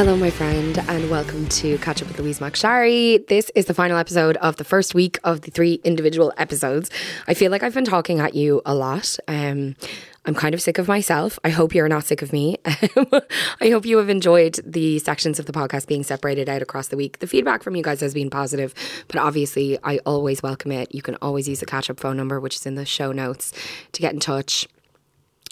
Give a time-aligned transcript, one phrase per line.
[0.00, 3.26] Hello, my friend, and welcome to Catch Up with Louise McSharry.
[3.26, 6.88] This is the final episode of the first week of the three individual episodes.
[7.28, 9.18] I feel like I've been talking at you a lot.
[9.28, 9.76] Um,
[10.24, 11.38] I'm kind of sick of myself.
[11.44, 12.56] I hope you're not sick of me.
[12.64, 16.96] I hope you have enjoyed the sections of the podcast being separated out across the
[16.96, 17.18] week.
[17.18, 18.72] The feedback from you guys has been positive,
[19.06, 20.94] but obviously, I always welcome it.
[20.94, 23.52] You can always use the catch up phone number, which is in the show notes,
[23.92, 24.66] to get in touch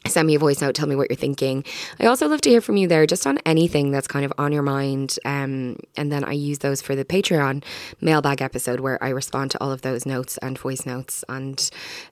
[0.09, 1.65] send me a voice note, tell me what you're thinking.
[2.01, 4.53] I also love to hear from you there, just on anything that's kind of on
[4.53, 5.19] your mind.
[5.25, 7.63] Um, and then I use those for the Patreon
[8.01, 11.71] mailbag episode where I respond to all of those notes and voice notes and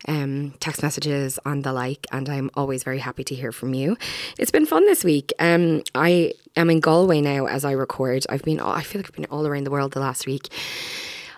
[0.09, 2.07] um, text messages and the like.
[2.13, 3.97] And I'm always very happy to hear from you.
[4.39, 5.33] It's been fun this week.
[5.39, 8.25] Um, I am in Galway now as I record.
[8.29, 10.49] I've been, I feel like I've been all around the world the last week.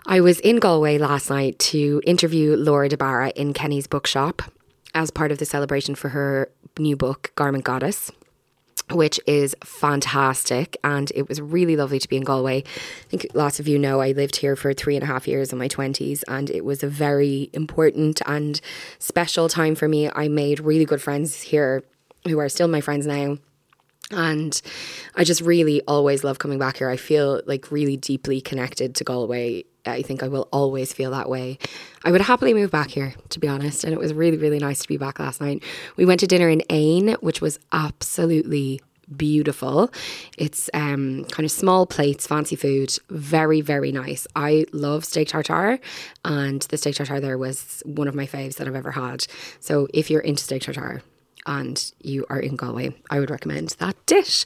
[0.06, 4.40] I was in Galway last night to interview Laura de Barra in Kenny's bookshop
[4.94, 8.10] as part of the celebration for her new book, Garment Goddess
[8.91, 10.76] which is fantastic.
[10.82, 12.59] And it was really lovely to be in Galway.
[12.62, 15.53] I think lots of you know I lived here for three and a half years
[15.53, 18.60] in my 20s, and it was a very important and
[18.99, 20.10] special time for me.
[20.10, 21.84] I made really good friends here
[22.26, 23.38] who are still my friends now.
[24.10, 24.60] And
[25.16, 26.88] I just really always love coming back here.
[26.88, 31.28] I feel like really deeply connected to Galway I think I will always feel that
[31.28, 31.58] way.
[32.04, 33.84] I would happily move back here, to be honest.
[33.84, 35.62] And it was really, really nice to be back last night.
[35.96, 38.80] We went to dinner in Ain, which was absolutely
[39.16, 39.91] beautiful.
[40.36, 44.26] It's um, kind of small plates, fancy food, very, very nice.
[44.36, 45.80] I love steak tartare,
[46.25, 49.26] and the steak tartare there was one of my faves that I've ever had.
[49.60, 51.02] So if you're into steak tartare,
[51.48, 54.44] and you are in Galway, I would recommend that dish.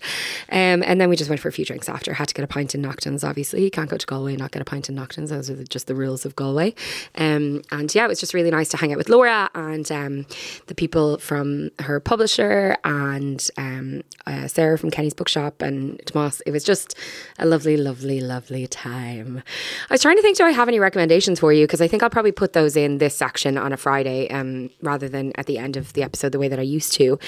[0.51, 2.15] Um, and then we just went for a few drinks after.
[2.15, 3.65] Had to get a pint in Naughton's, obviously.
[3.65, 5.31] You can't go to Galway and not get a pint in Naughton's.
[5.31, 6.75] Those are just the rules of Galway.
[7.17, 10.27] Um, and yeah, it was just really nice to hang out with Laura and um,
[10.69, 16.41] the people from her publisher and um, uh, Sarah from Kenny's Bookshop and Tomas.
[16.47, 16.95] It was just
[17.41, 19.43] a lovely, lovely, lovely time.
[19.91, 21.65] I was trying to think, do I have any recommendations for you?
[21.65, 25.09] Because I think I'll probably put those in this section on a Friday um, rather
[25.09, 27.19] than at the end of the episode the way that I used to.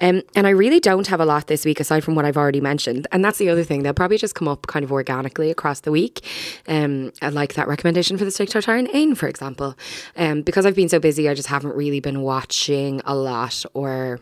[0.00, 2.60] Um, and I really don't have a lot this week aside from what I've already
[2.60, 3.06] mentioned.
[3.12, 3.82] And that's the other thing.
[3.82, 6.24] They'll probably just come up kind of organically across the week.
[6.68, 9.76] Um, I like that recommendation for the steak tartare in Ain, for example.
[10.16, 14.20] Um, because I've been so busy, I just haven't really been watching a lot or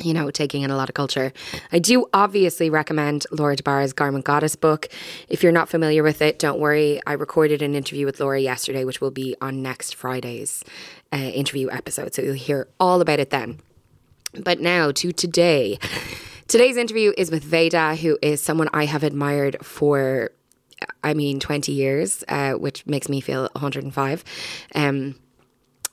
[0.00, 1.32] you know, taking in a lot of culture.
[1.70, 4.88] I do obviously recommend Laura de Barra's Garment Goddess book.
[5.28, 7.00] If you're not familiar with it, don't worry.
[7.06, 10.64] I recorded an interview with Laura yesterday, which will be on next Friday's
[11.12, 12.14] uh, interview episode.
[12.14, 13.60] So you'll hear all about it then.
[14.34, 15.78] But now to today.
[16.48, 20.30] Today's interview is with Veda, who is someone I have admired for,
[21.02, 24.24] I mean, 20 years, uh, which makes me feel 105.
[24.74, 25.14] Um,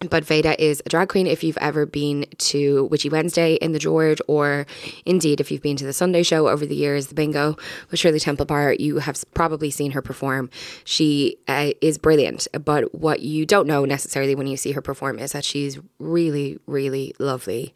[0.08, 1.28] but Veda is a drag queen.
[1.28, 4.66] If you've ever been to Witchy Wednesday in the George, or
[5.06, 7.58] indeed if you've been to the Sunday show over the years, the bingo
[7.92, 10.50] with Shirley Temple Bar, you have probably seen her perform.
[10.86, 12.48] She uh, is brilliant.
[12.64, 16.60] But what you don't know necessarily when you see her perform is that she's really,
[16.66, 17.74] really lovely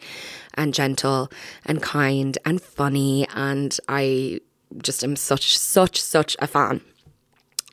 [0.53, 1.29] and gentle
[1.65, 3.27] and kind and funny.
[3.35, 4.39] And I
[4.77, 6.79] just am such, such, such a fan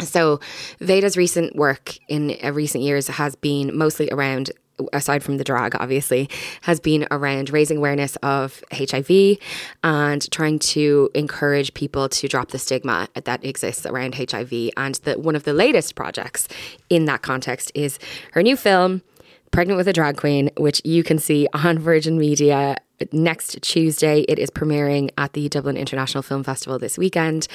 [0.00, 0.40] So,
[0.80, 4.50] Veda's recent work in recent years has been mostly around
[4.92, 6.28] aside from the drag, obviously,
[6.62, 9.36] has been around raising awareness of HIV
[9.82, 14.70] and trying to encourage people to drop the stigma that exists around HIV.
[14.76, 16.48] And one of the latest projects
[16.88, 17.98] in that context is
[18.32, 19.02] her new film,
[19.50, 22.76] Pregnant with a Drag Queen, which you can see on Virgin Media
[23.12, 24.20] next Tuesday.
[24.22, 27.48] It is premiering at the Dublin International Film Festival this weekend.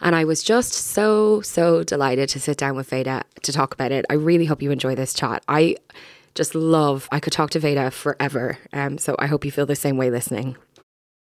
[0.00, 3.92] And I was just so, so delighted to sit down with Veda to talk about
[3.92, 4.04] it.
[4.08, 5.44] I really hope you enjoy this chat.
[5.48, 5.76] I
[6.34, 8.58] just love, I could talk to Veda forever.
[8.72, 10.56] Um, so I hope you feel the same way listening.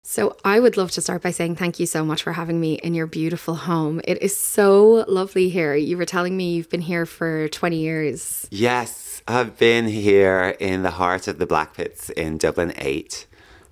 [0.08, 2.76] So, I would love to start by saying thank you so much for having me
[2.76, 4.02] in your beautiful home.
[4.04, 5.74] It is so lovely here.
[5.74, 8.48] You were telling me you've been here for 20 years.
[8.52, 13.26] Yes, I've been here in the heart of the Blackpitts in Dublin 8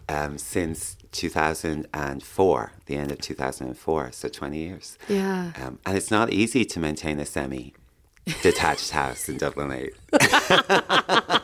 [0.10, 4.98] um, since 2004, the end of 2004, so 20 years.
[5.08, 5.52] Yeah.
[5.62, 7.76] Um, and it's not easy to maintain a semi
[8.42, 11.40] detached house in Dublin 8.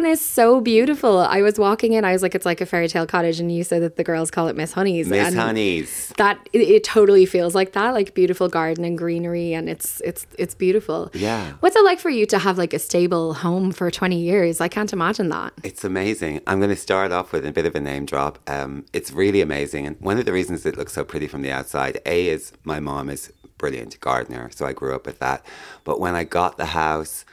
[0.00, 1.18] One is so beautiful.
[1.18, 3.62] I was walking in, I was like, it's like a fairy tale cottage, and you
[3.62, 5.08] said that the girls call it Miss Honey's.
[5.08, 6.10] Miss Honeys.
[6.16, 10.26] That it, it totally feels like that, like beautiful garden and greenery, and it's it's
[10.38, 11.10] it's beautiful.
[11.12, 11.52] Yeah.
[11.60, 14.58] What's it like for you to have like a stable home for twenty years?
[14.58, 15.52] I can't imagine that.
[15.62, 16.40] It's amazing.
[16.46, 18.38] I'm going to start off with a bit of a name drop.
[18.48, 19.86] Um, it's really amazing.
[19.86, 22.80] And one of the reasons it looks so pretty from the outside, A, is my
[22.80, 24.48] mom is brilliant gardener.
[24.50, 25.44] So I grew up with that.
[25.84, 27.26] But when I got the house,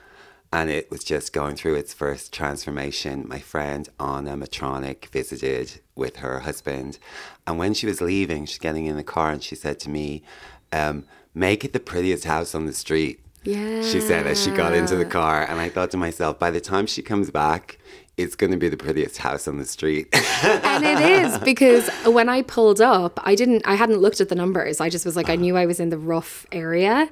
[0.57, 3.27] and it was just going through its first transformation.
[3.27, 6.97] My friend Ana Matronic visited with her husband,
[7.45, 10.23] and when she was leaving, she's getting in the car, and she said to me,
[10.71, 11.05] um,
[11.35, 13.83] "Make it the prettiest house on the street." Yeah.
[13.83, 16.59] She said as she got into the car, and I thought to myself, by the
[16.59, 17.77] time she comes back,
[18.17, 20.09] it's going to be the prettiest house on the street.
[20.43, 24.35] and it is because when I pulled up, I didn't, I hadn't looked at the
[24.35, 24.81] numbers.
[24.81, 27.09] I just was like, I knew I was in the rough area,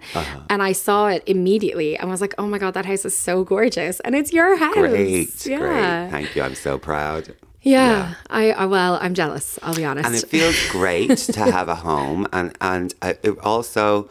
[0.49, 3.43] and I saw it immediately, and was like, oh my god, that house is so
[3.43, 4.73] gorgeous, and it's your house.
[4.73, 5.59] great, yeah.
[5.59, 6.11] great.
[6.11, 6.41] Thank you.
[6.41, 7.35] I'm so proud.
[7.61, 9.57] Yeah, I, I well, I'm jealous.
[9.63, 10.05] I'll be honest.
[10.05, 14.09] and it feels great to have a home and and uh, it also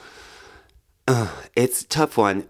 [1.06, 2.46] uh, it's a tough one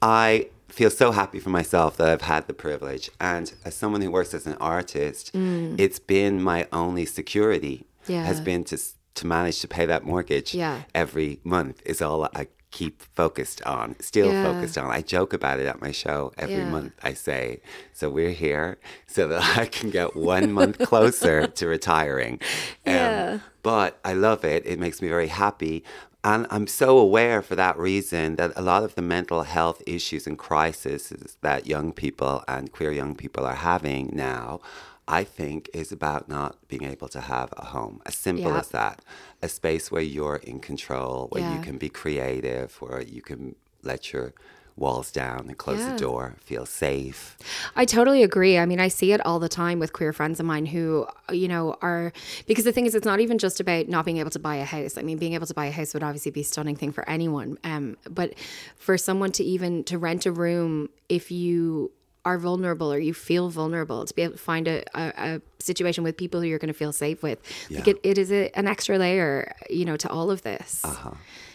[0.00, 4.10] i feel so happy for myself that i've had the privilege and as someone who
[4.10, 7.76] works as an artist it's been my only security
[8.06, 8.24] Yeah.
[8.24, 8.76] has been to
[9.14, 10.82] to manage to pay that mortgage Yeah.
[10.94, 14.44] every month is all i keep focused on still Yeah.
[14.48, 17.60] focused on i joke about it at my show every month I say,
[17.92, 22.34] so we're here so that I can get one month closer to retiring.
[22.86, 23.38] Um, Yeah.
[23.62, 24.60] But I love it.
[24.72, 25.84] It makes me very happy.
[26.24, 30.26] And I'm so aware for that reason that a lot of the mental health issues
[30.26, 34.60] and crises that young people and queer young people are having now,
[35.08, 38.00] I think is about not being able to have a home.
[38.06, 38.60] As simple Yeah.
[38.60, 39.02] as that.
[39.42, 44.12] A space where you're in control, where you can be creative, where you can let
[44.12, 44.32] your
[44.76, 45.92] walls down and close Yeah.
[45.92, 47.36] the door, feel safe.
[47.76, 48.56] I totally agree.
[48.58, 51.46] I mean, I see it all the time with queer friends of mine who, you
[51.48, 52.12] know, are
[52.46, 54.64] because the thing is, it's not even just about not being able to buy a
[54.64, 54.96] house.
[54.96, 57.08] I mean, being able to buy a house would obviously be a stunning thing for
[57.08, 57.58] anyone.
[57.64, 58.34] Um, but
[58.76, 61.90] for someone to even to rent a room, if you
[62.24, 66.04] are vulnerable or you feel vulnerable, to be able to find a, a, a situation
[66.04, 67.38] with people who you're going to feel safe with,
[67.68, 70.82] like it, it is a, an extra layer, you know, to all of this.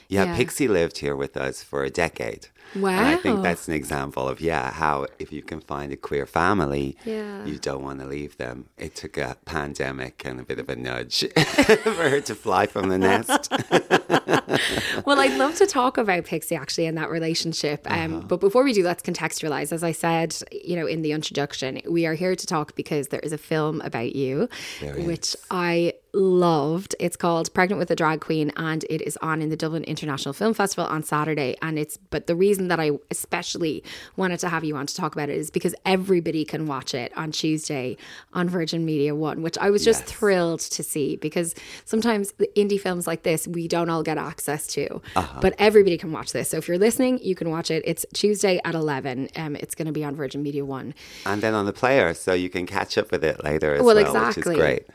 [0.10, 0.36] Yeah, Yeah.
[0.36, 2.48] Pixie lived here with us for a decade.
[2.76, 6.26] And I think that's an example of, yeah, how if you can find a queer
[6.26, 7.46] family, Yeah.
[7.46, 8.66] you don't want to leave them.
[8.78, 12.90] It took a pandemic and a bit of a nudge for her to fly from
[12.90, 13.52] the nest.
[15.06, 17.86] well, I'd love to talk about Pixie actually in that relationship.
[17.90, 18.28] Um, Uh-huh.
[18.28, 19.72] But before we do, let's contextualize.
[19.72, 23.20] As I said, you know, in the introduction, we are here to talk because there
[23.22, 24.48] is a film about you,
[24.82, 25.38] There which is.
[25.52, 26.96] I loved.
[27.00, 30.34] It's called Pregnant with a Drag Queen, and it is on in the Dublin International
[30.34, 31.56] Film Festival on Saturday.
[31.62, 33.84] And it's but the reason that I especially
[34.16, 37.16] wanted to have you on to talk about it is because everybody can watch it
[37.16, 37.96] on Tuesday
[38.34, 40.12] on Virgin Media One, which I was just Yes.
[40.12, 41.54] thrilled to see because
[41.86, 45.40] sometimes the indie films like this we don't all get access to, Uh-huh.
[45.42, 46.50] but everybody can watch this.
[46.50, 47.84] So if you're listening, you can watch it.
[47.86, 49.30] It's Tuesday at eleven.
[49.36, 50.96] Um, it's going to be on Virgin Media One.
[51.26, 53.96] and then on the player, so you can catch up with it later as Well,
[53.96, 54.56] well, exactly.
[54.56, 54.88] which is great.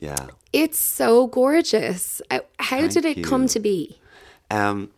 [0.00, 0.26] Yeah.
[0.52, 2.20] It's so gorgeous.
[2.30, 3.98] Uh, How did it Thank come to be?
[4.50, 4.90] Um,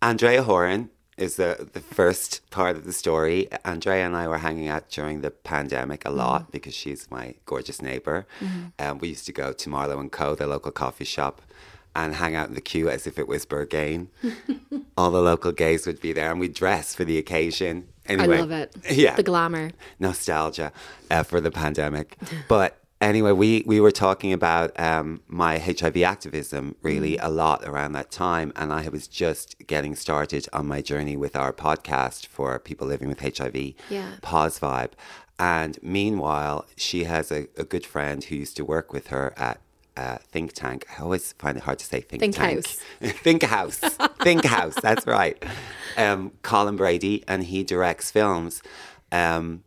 [0.00, 3.48] Andrea Horan is the, the first part of the story.
[3.64, 7.82] Andrea and I were hanging out during the pandemic a lot because she's my gorgeous
[7.82, 8.26] neighbor.
[8.78, 11.42] Um, we used to go to Marlowe and Co., the local coffee shop,
[11.94, 14.06] and hang out in the queue as if it was Berghain.
[14.96, 17.88] All the local gays would be there, and we'd dress for the occasion.
[18.06, 18.74] Anyway, I love it.
[18.90, 19.70] Yeah, The glamour.
[20.00, 20.72] nostalgia
[21.10, 22.16] uh, for the pandemic.
[22.48, 27.24] But anyway, we, we were talking about um, my HIV activism really Mm.
[27.28, 28.52] a lot around that time.
[28.56, 33.08] And I was just getting started on my journey with our podcast for people living
[33.08, 34.12] with HIV, Yeah.
[34.22, 34.92] Poz Vibe.
[35.38, 39.60] And meanwhile, she has a, a good friend who used to work with her at
[39.96, 40.86] uh, Think Tank.
[40.96, 42.64] I always find it hard to say Think, Think Tank.
[42.66, 42.76] House.
[43.26, 43.78] think House.
[44.22, 44.76] think House.
[44.80, 45.42] That's right.
[45.98, 48.62] Um, Colin Brady, and he directs films.
[49.10, 49.62] Um,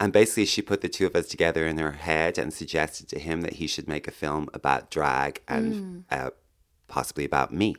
[0.00, 3.18] and basically, she put the two of us together in her head and suggested to
[3.18, 6.30] him that he should make a film about drag and uh,
[6.86, 7.76] possibly about me.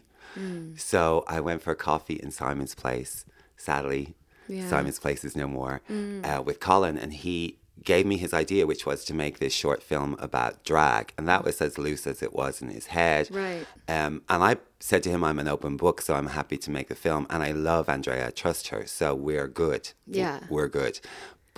[0.77, 3.25] So I went for a coffee in Simon's Place.
[3.57, 4.15] Sadly,
[4.47, 4.67] Yeah.
[4.69, 5.81] Simon's Place is no more
[6.23, 9.81] uh, with Colin, and he gave me his idea, which was to make this short
[9.81, 13.29] film about drag, and that was as loose as it was in his head.
[13.31, 13.65] Right.
[13.87, 16.89] Um, and I said to him, I'm an open book, so I'm happy to make
[16.89, 17.25] the film.
[17.29, 19.91] And I love Andrea, I trust her, so we're good.
[20.05, 20.41] Yeah.
[20.49, 20.99] We're good.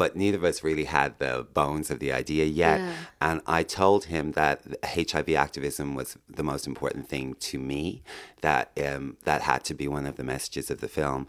[0.01, 2.79] But neither of us really had the bones of the idea yet.
[2.79, 2.93] Yeah.
[3.27, 4.57] And I told him that
[4.95, 8.01] HIV activism was the most important thing to me,
[8.47, 11.21] that um, that had to be one of the messages of the film,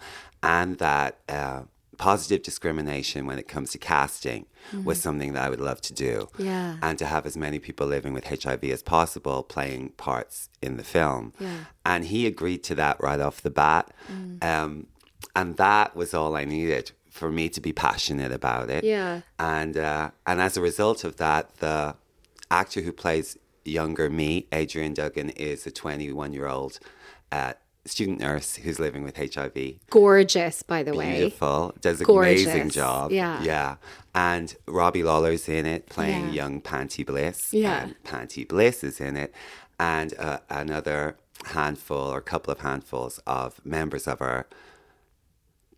[0.58, 1.60] and that uh,
[1.98, 4.42] positive discrimination when it comes to casting
[4.88, 6.44] was something that I would love to do Mm-hmm.
[6.50, 6.76] Yeah.
[6.86, 10.84] and to have as many people living with HIV as possible playing parts in the
[10.96, 11.24] film.
[11.38, 11.48] Yeah.
[11.48, 11.66] Mm.
[11.90, 13.84] And he agreed to that right off the bat.
[14.52, 14.72] Um,
[15.40, 18.82] and that was all I needed for me to be passionate about it.
[18.84, 19.20] Yeah.
[19.38, 21.94] And uh, and as a result of that, the
[22.50, 26.78] actor who plays younger me, Adrian Duggan, is a 21 year old
[27.30, 27.52] uh,
[27.84, 29.56] student nurse who's living with HIV.
[29.90, 31.18] Gorgeous, by the way.
[31.18, 31.74] Beautiful.
[31.80, 32.46] Does an Gorgeous.
[32.46, 33.12] amazing job.
[33.12, 33.42] Yeah.
[33.42, 33.76] Yeah.
[34.14, 36.32] And Robbie Lawlor's in it playing Yeah.
[36.44, 37.52] young Panti Bliss.
[37.52, 37.82] Yeah.
[37.82, 39.34] And Panti Bliss is in it.
[39.78, 41.16] And uh, another
[41.46, 44.46] handful or couple of handfuls of members of our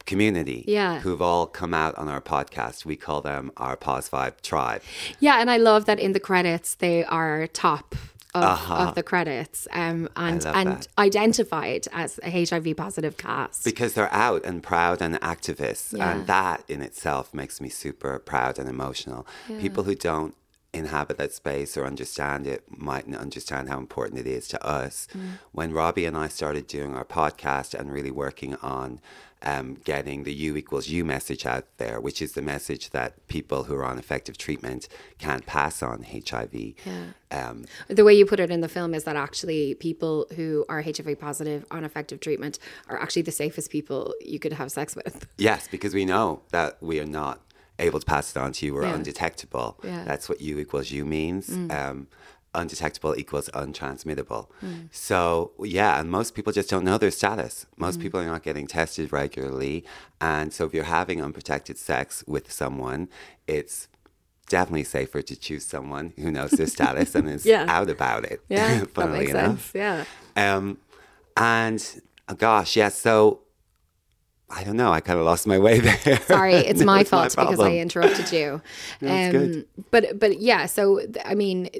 [0.07, 1.01] community Yeah.
[1.01, 2.85] who've all come out on our podcast.
[2.85, 4.83] We call them our Poz Vibe tribe.
[5.21, 7.95] Yeah, and I love that in the credits they are top
[8.35, 8.75] of, Uh-huh.
[8.89, 10.89] of the credits um, and and that.
[10.99, 13.65] identified as a HIV positive cast.
[13.65, 15.97] Because they're out and proud and activists.
[15.97, 16.11] Yeah.
[16.11, 19.25] And that in itself makes me super proud and emotional.
[19.61, 20.35] People who don't
[20.73, 25.07] inhabit that space or understand it mightn't understand how important it is to us.
[25.17, 25.39] Mm.
[25.53, 29.01] When Robbie and I started doing our podcast and really working on
[29.45, 33.65] um, getting the U equals U message out there, which is the message that people
[33.65, 36.75] who are on effective treatment can't pass on HIV.
[37.31, 40.81] Um, the way you put it in the film is that actually people who are
[40.83, 42.59] HIV positive on effective treatment
[42.89, 45.27] are actually the safest people you could have sex with.
[45.37, 47.41] Yes, because we know that we are not
[47.79, 48.73] able to pass it on to you.
[48.75, 48.95] We're Yeah.
[48.95, 49.79] undetectable.
[49.83, 50.03] Yeah.
[50.03, 50.05] Mm.
[50.07, 51.51] That's what U equals U means.
[51.51, 52.07] Um,
[52.55, 54.49] undetectable equals untransmittable.
[54.63, 54.89] Mm.
[54.93, 57.67] So, yeah, and most people just don't know their status.
[57.75, 57.79] Mm.
[57.79, 59.85] Most people are not getting tested regularly.
[60.21, 63.09] And so, if you're having unprotected sex with someone,
[63.47, 63.89] it's
[64.49, 67.65] definitely safer to choose someone who knows their status and is Yeah.
[67.69, 68.41] out about it.
[68.49, 69.71] Yeah, that funnily makes enough.
[69.73, 69.75] sense.
[69.75, 70.05] Yeah.
[70.57, 70.79] Um,
[71.37, 72.91] and oh gosh, yeah.
[72.91, 73.41] So
[74.51, 74.93] I don't know.
[74.93, 76.19] I kind of lost my way there.
[76.27, 78.61] Sorry, it's No, my it's fault because I interrupted you.
[79.01, 79.67] That's good.
[79.91, 81.71] But but yeah, so I mean,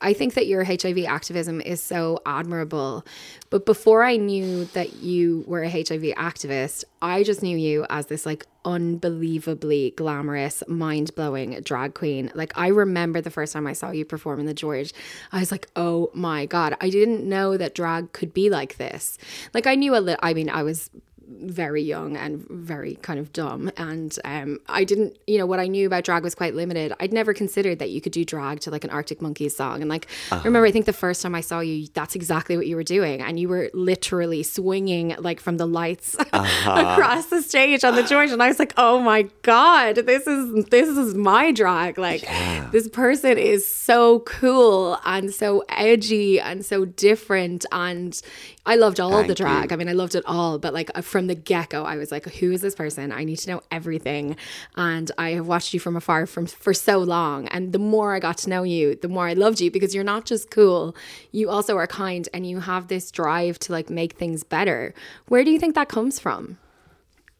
[0.00, 3.04] I think that your HIV activism is so admirable.
[3.50, 8.06] But before I knew that you were a HIV activist, I just knew you as
[8.06, 12.30] this like unbelievably glamorous, mind blowing drag queen.
[12.34, 14.92] Like I remember the first time I saw you perform in the George,
[15.32, 19.16] I was like, oh my god, I didn't know that drag could be like this.
[19.54, 20.20] Like I knew a little.
[20.22, 20.90] I mean, I was
[21.28, 23.70] very young and very kind of dumb.
[23.76, 26.92] And um, I didn't, you know, what I knew about drag was quite limited.
[27.00, 29.80] I'd never considered that you could do drag to like an Arctic Monkeys song.
[29.80, 32.66] And like, I remember, I think the first time I saw you, that's exactly what
[32.66, 33.20] you were doing.
[33.20, 38.30] And you were literally swinging like from the lights across the stage on the George.
[38.30, 41.98] And I was like, oh my God, this is, this is my drag.
[41.98, 42.26] Like,
[42.72, 47.66] this person is so cool and so edgy and so different.
[47.72, 48.20] And
[48.66, 49.70] I loved all the drag.
[49.70, 49.74] you.
[49.74, 52.12] I mean, I loved it all, but like uh, from the get go, I was
[52.12, 53.10] like, "Who is this person?
[53.10, 54.36] I need to know everything."
[54.76, 58.20] And I have watched you from afar from for so long, and the more I
[58.20, 60.94] got to know you, the more I loved you because you're not just cool,
[61.32, 64.94] you also are kind, and you have this drive to like make things better.
[65.26, 66.58] Where do you think that comes from?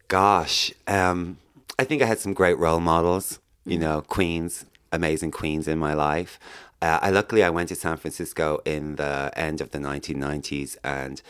[0.09, 1.39] Gosh, um,
[1.79, 3.39] I think I had some great role models.
[3.65, 6.41] You know, queens, amazing queens in my life.
[6.83, 11.23] Uh, I luckily I went to San Francisco in the end of the 1990s and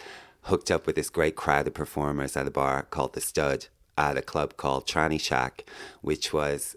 [0.49, 4.17] hooked up with this great crowd of performers at a bar called the Stud at
[4.17, 5.61] a club called Trannyshack,
[6.03, 6.77] which was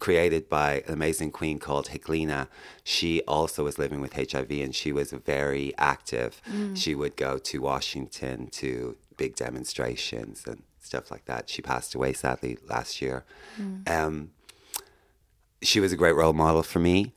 [0.00, 2.48] created by an amazing queen called Heklina.
[2.82, 6.40] She also was living with HIV and she was very active.
[6.74, 11.50] She would go to Washington to big demonstrations and stuff like that.
[11.50, 13.24] She passed away sadly last year.
[13.86, 14.30] Um,
[15.62, 17.12] she was a great role model for me.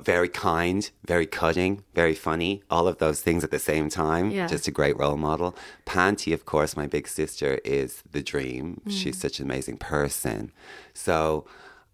[0.00, 4.30] Very kind, very cutting, very funny, all of those things at the same time.
[4.30, 4.46] Yeah.
[4.46, 5.56] Just a great role model.
[5.86, 8.80] Panti, of course, my big sister, is the dream.
[8.86, 8.92] Mm.
[8.92, 10.52] She's such an amazing person.
[10.94, 11.46] So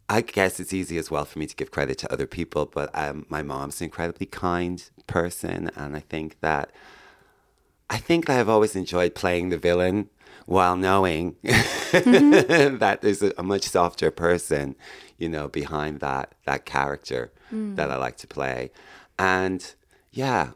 [0.08, 2.90] I guess it's easy as well for me to give credit to other people, but
[2.94, 5.70] um, my mom's an incredibly kind person.
[5.76, 6.70] And I think that
[7.90, 10.10] I think that I've always enjoyed playing the villain
[10.46, 14.76] while knowing that there's a, a much softer person,
[15.18, 17.32] you know, behind that that character
[17.76, 18.70] that I like to play.
[19.18, 19.74] And
[20.12, 20.50] yeah.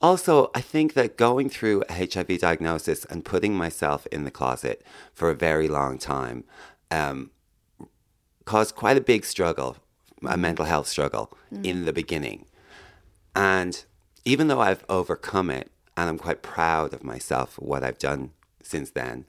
[0.00, 4.82] Also, I think that going through a HIV diagnosis and putting myself in the closet
[5.14, 6.44] for a very long time
[6.90, 7.30] um,
[8.44, 9.78] caused quite a big struggle,
[10.26, 12.44] a mental health struggle in the beginning.
[13.34, 13.82] And
[14.24, 18.90] even though I've overcome it and I'm quite proud of myself what I've done since
[18.90, 19.24] then,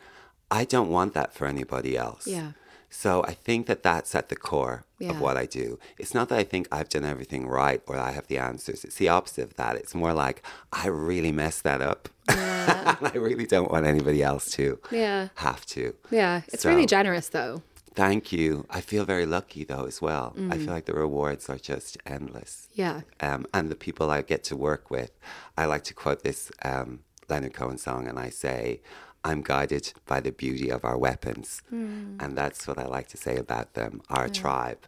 [0.51, 2.27] I don't want that for anybody else.
[2.27, 2.51] Yeah.
[2.89, 5.09] So I think that that's at the core Yeah.
[5.11, 5.79] of what I do.
[5.97, 8.83] It's not that I think I've done everything right or I have the answers.
[8.85, 9.75] It's the opposite of that.
[9.75, 12.09] It's more like I really messed that up.
[12.27, 15.27] and I really don't want anybody else to Yeah.
[15.35, 15.93] have to.
[16.09, 16.41] Yeah.
[16.47, 17.61] It's So- really generous, though.
[17.93, 18.65] Thank you.
[18.69, 20.33] I feel very lucky though as well.
[20.37, 20.53] Mm.
[20.53, 22.67] I feel like the rewards are just endless.
[22.73, 23.01] Yeah.
[23.21, 25.11] Um, and the people I get to work with,
[25.57, 26.99] I like to quote this um,
[27.29, 28.81] Leonard Cohen song, and I say,
[29.29, 32.15] "I'm guided by the beauty of our weapons," Hmm.
[32.22, 33.94] and that's what I like to say about them.
[34.10, 34.84] Our tribe.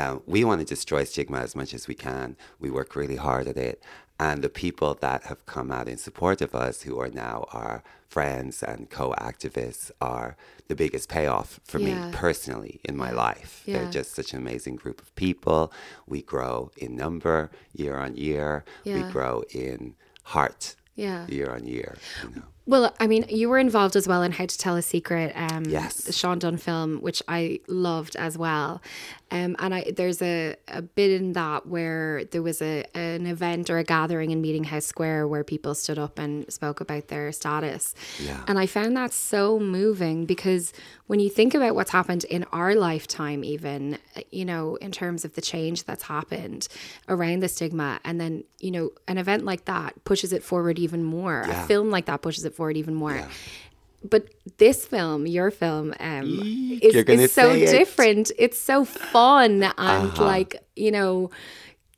[0.00, 2.28] Uh, we want to destroy stigma as much as we can.
[2.58, 3.82] We work really hard at it.
[4.18, 7.82] And the people that have come out in support of us, who are now our
[8.08, 10.30] friends and co activists, are
[10.68, 11.88] the biggest payoff for Yeah.
[12.08, 13.52] me personally in my life.
[13.66, 13.72] Yeah.
[13.74, 15.72] They're just such an amazing group of people.
[16.06, 17.50] We grow in number
[17.82, 18.94] year on year, Yeah.
[19.06, 19.94] we grow in
[20.34, 21.26] heart Yeah.
[21.26, 21.92] year on year.
[22.22, 22.48] You know.
[22.64, 25.64] Well, I mean, you were involved as well in How to Tell a Secret, um,
[25.66, 26.02] Yes.
[26.02, 28.80] the Shaun Dunne film, which I loved as well.
[29.32, 33.70] Um, and I there's a, a bit in that where there was a an event
[33.70, 37.32] or a gathering in Meeting House Square where people stood up and spoke about their
[37.32, 37.94] status.
[38.22, 38.44] Yeah.
[38.46, 40.74] And I found that so moving because
[41.06, 43.98] when you think about what's happened in our lifetime, even,
[44.30, 46.68] you know, in terms of the change that's happened
[47.08, 51.02] around the stigma, and then, you know, an event like that pushes it forward even
[51.02, 51.44] more.
[51.48, 51.64] Yeah.
[51.64, 53.28] A film like that pushes it forward even more.
[54.04, 56.40] But this film, your film, um,
[56.82, 57.70] is, is so it.
[57.70, 58.32] different.
[58.36, 60.24] It's so fun and Uh-huh.
[60.24, 61.30] like, you know,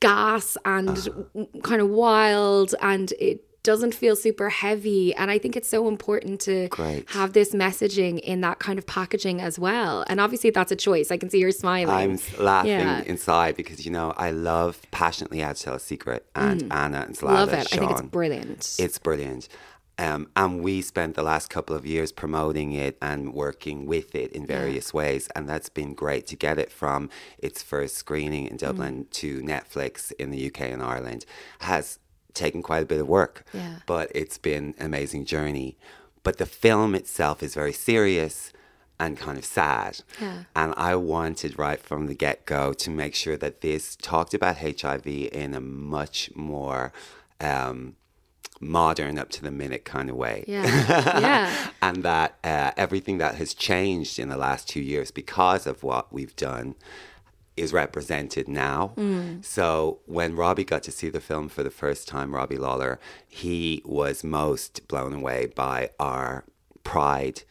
[0.01, 1.45] gas and Uh-huh.
[1.63, 6.39] kind of wild and it doesn't feel super heavy and i think it's so important
[6.39, 7.09] to Great.
[7.09, 11.11] have this messaging in that kind of packaging as well and obviously that's a choice
[11.11, 13.01] i can see you're smiling I'm laughing Yeah.
[13.07, 17.17] inside because, you know, I love Passionately How to Tell a Secret and Anna and
[17.17, 17.35] Slava.
[17.37, 17.39] Mm.
[17.39, 19.49] love it i think it's brilliant It's brilliant.
[19.99, 24.33] Um, and we spent the last couple of years promoting it and working with it
[24.33, 25.29] in various ways.
[25.37, 30.13] And that's been great to get it from its first screening in Dublin to Netflix
[30.19, 31.25] in the UK and Ireland
[31.61, 31.99] has
[32.33, 33.45] taken quite a bit of work.
[33.53, 33.77] Yeah.
[33.87, 35.77] But it's been an amazing journey.
[36.25, 38.53] But the film itself is very serious
[38.99, 40.01] and kind of sad.
[40.21, 40.45] Yeah.
[40.57, 44.59] And I wanted right from the get go to make sure that this talked about
[44.59, 46.93] HIV in a much more
[47.41, 47.97] um,
[48.65, 50.45] modern, up to the minute kind of way.
[50.47, 50.65] yeah
[51.21, 55.83] yeah and that uh, everything that has changed in the last two years because of
[55.83, 56.75] what we've done
[57.57, 58.93] is represented now.
[59.43, 62.99] So when Robbie got to see the film for the first time, Robbie Lawlor,
[63.29, 66.45] he was most blown away by our
[66.83, 67.43] pride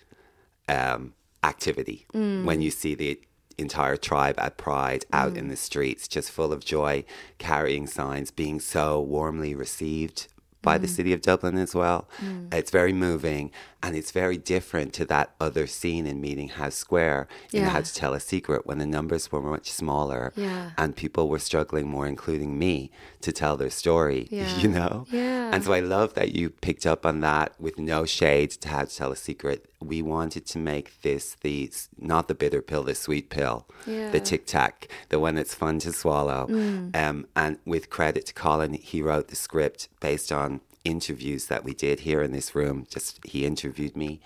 [0.67, 2.05] um, activity.
[2.11, 3.21] When you see the
[3.57, 7.05] entire tribe at Pride out in the streets, just full of joy,
[7.37, 10.27] carrying signs, being so warmly received
[10.63, 10.95] by the mm.
[10.95, 12.09] city of Dublin as well.
[12.19, 12.51] Mm.
[12.51, 13.51] It's very moving
[13.83, 17.69] and it's very different to that other scene in Meeting House Square in Yeah.
[17.69, 20.71] How to Tell a Secret when the numbers were much smaller Yeah.
[20.77, 22.89] and people were struggling more, including me,
[23.21, 24.57] to tell their story, Yeah.
[24.57, 25.05] you know?
[25.11, 25.51] Yeah.
[25.53, 28.85] And so I love that you picked up on that with no shade to How
[28.85, 29.65] to Tell a Secret.
[29.81, 31.69] We wanted to make this the,
[31.99, 34.11] not the bitter pill, the sweet pill, Yeah.
[34.11, 36.47] the tic tac, the one that's fun to swallow.
[36.49, 36.95] Mm.
[36.95, 41.73] Um, and with credit to Colin, he wrote the script based on interviews that we
[41.73, 42.85] did here in this room.
[42.89, 44.19] Just he interviewed me.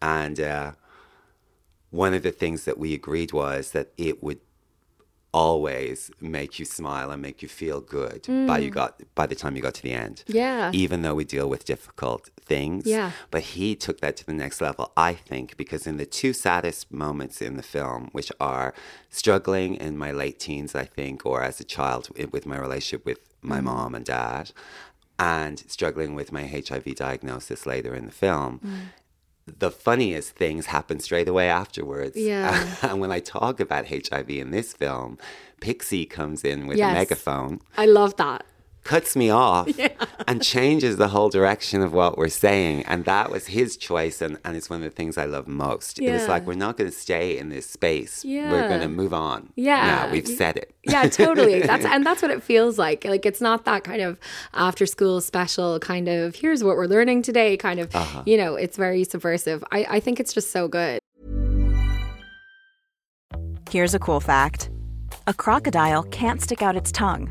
[0.00, 0.72] And uh,
[1.90, 4.40] one of the things that we agreed was that it would
[5.32, 9.54] always make you smile and make you feel good by you got by the time
[9.54, 10.24] you got to the end.
[10.26, 10.34] Mm.
[10.34, 10.70] Yeah.
[10.72, 12.86] Even though we deal with difficult things.
[12.86, 13.12] Yeah.
[13.30, 16.90] But he took that to the next level, I think, because in the two saddest
[16.90, 18.72] moments in the film, which are
[19.10, 23.20] struggling in my late teens, I think, or as a child with my relationship with
[23.42, 24.50] my mom and dad,
[25.18, 28.78] and struggling with my HIV diagnosis later in the film, mm.
[29.58, 32.16] the funniest things happen straight away afterwards.
[32.16, 32.66] Yeah.
[32.82, 35.18] and when I talk about HIV in this film,
[35.60, 36.92] Pixie comes in with Yes.
[36.92, 38.44] a megaphone, I love that.
[38.88, 39.68] Cuts me off,
[40.26, 42.82] and changes the whole direction of what we're saying.
[42.86, 44.22] And that was his choice.
[44.22, 46.00] And, and it's one of the things I love most.
[46.00, 48.24] It was like, we're not going to stay in this space.
[48.24, 48.50] Yeah.
[48.50, 49.52] We're going to move on.
[49.56, 49.86] Yeah.
[49.86, 50.74] Now we've said it.
[50.84, 51.60] Yeah, totally.
[51.60, 53.04] That's and that's what it feels like.
[53.04, 54.18] Like it's not that kind of
[54.54, 58.22] after school special kind of here's what we're learning today kind of Uh-huh.
[58.24, 59.62] you know, it's very subversive.
[59.70, 60.98] I, I think it's just so good.
[63.70, 64.70] Here's a cool fact
[65.26, 67.30] a crocodile can't stick out its tongue.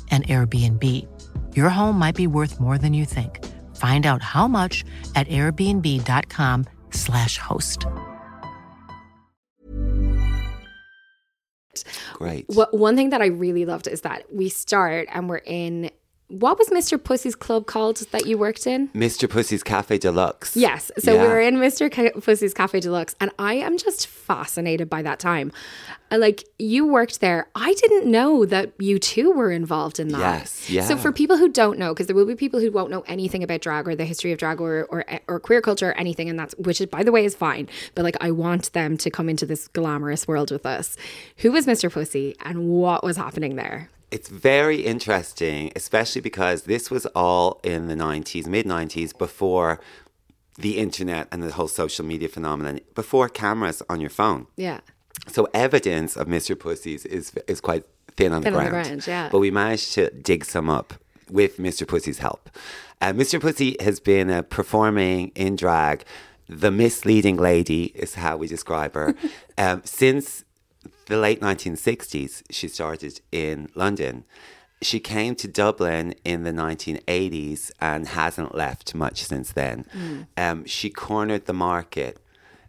[0.11, 1.07] an Airbnb.
[1.55, 3.39] Your home might be worth more than you think.
[3.77, 4.83] Find out how much
[5.15, 7.85] at airbnb.com/slash host.
[12.13, 12.43] Great.
[12.47, 15.89] What one thing that I really loved is that we start and we're in
[16.39, 17.01] what was Mr.
[17.01, 18.87] Pussy's club called that you worked in?
[18.89, 19.29] Mr.
[19.29, 20.55] Pussy's Cafe Deluxe.
[20.55, 20.91] Yes.
[20.97, 21.91] So we were in Mr.
[21.91, 25.51] Ca- Pussy's Cafe Deluxe, and I am just fascinated by that time.
[26.09, 27.47] I Like you worked there.
[27.55, 30.19] I didn't know that you too were involved in that.
[30.19, 30.85] Yes, yeah.
[30.85, 33.43] So for people who don't know, because there will be people who won't know anything
[33.43, 36.37] about drag or the history of drag or, or or queer culture or anything, and
[36.37, 37.67] that's which is by the way is fine.
[37.95, 40.97] But like I want them to come into this glamorous world with us.
[41.37, 41.91] Who was Mr.
[41.91, 43.89] Pussy and what was happening there?
[44.11, 49.79] It's very interesting, especially because this was all in the 90s, mid 90s, before
[50.57, 54.47] the internet and the whole social media phenomenon, before cameras on your phone.
[54.57, 54.81] Yeah.
[55.27, 56.59] So evidence of Mr.
[56.59, 57.83] Pussy's is is quite
[58.17, 58.87] thin on Thin the on the ground.
[58.87, 59.29] ground, yeah.
[59.31, 60.93] But we managed to dig some up
[61.29, 61.87] with Mr.
[61.87, 62.49] Pussy's help.
[62.99, 63.39] Uh, Mr.
[63.41, 66.03] Pussy has been uh, performing in drag.
[66.49, 69.15] The misleading lady is how we describe her.
[69.57, 70.43] um, since
[71.11, 74.23] the late 1960s, she started in London.
[74.81, 79.85] She came to Dublin in the 1980s and hasn't left much since then.
[80.37, 82.17] Um, she cornered the market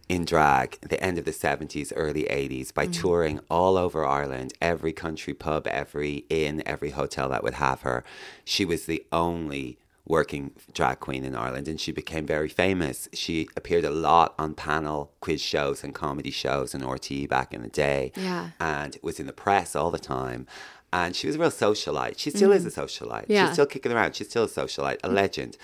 [0.09, 4.55] in drag at the end of the 70s, early 80s by touring all over Ireland,
[4.61, 8.03] every country pub, every inn, every hotel that would have her.
[8.45, 13.09] She was the only working drag queen in Ireland and she became very famous.
[13.13, 17.63] She appeared a lot on panel quiz shows and comedy shows and RTE back in
[17.63, 18.51] the day Yeah.
[18.59, 20.47] and was in the press all the time.
[20.93, 22.19] And she was a real socialite.
[22.19, 23.27] She still is a socialite.
[23.29, 23.47] Yeah.
[23.47, 24.15] She's still kicking around.
[24.17, 25.57] She's still a socialite, a legend.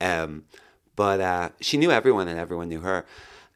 [0.00, 0.44] Um,
[0.94, 3.04] but uh, she knew everyone and everyone knew her.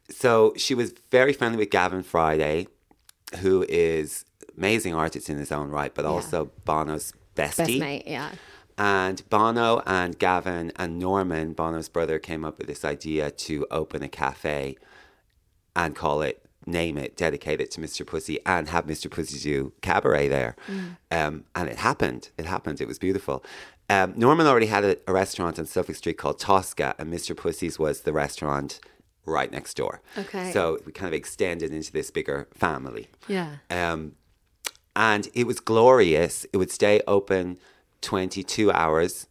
[0.09, 2.67] So she was very friendly with Gavin Friday,
[3.39, 4.25] who is
[4.57, 7.55] amazing artist in his own right, but also Bono's bestie.
[7.57, 8.31] Best mate, yeah.
[8.77, 14.03] And Bono and Gavin and Norman, Bono's brother, came up with this idea to open
[14.03, 14.77] a cafe
[15.75, 18.05] and call it, name it, dedicate it to Mr.
[18.05, 19.09] Pussy and have Mr.
[19.09, 20.55] Pussy do cabaret there.
[21.09, 22.29] Um, and it happened.
[22.37, 22.81] It happened.
[22.81, 23.43] It was beautiful.
[23.89, 27.35] Um, Norman already had a, a restaurant on Suffolk Street called Tosca, and Mr.
[27.35, 28.79] Pussy's was the restaurant
[29.25, 30.01] right next door.
[30.17, 30.51] Okay.
[30.51, 33.09] So we kind of extended into this bigger family.
[33.27, 33.57] Yeah.
[33.69, 34.13] Um,
[34.95, 36.45] and it was glorious.
[36.53, 37.57] It would stay open
[38.01, 39.27] 22 hours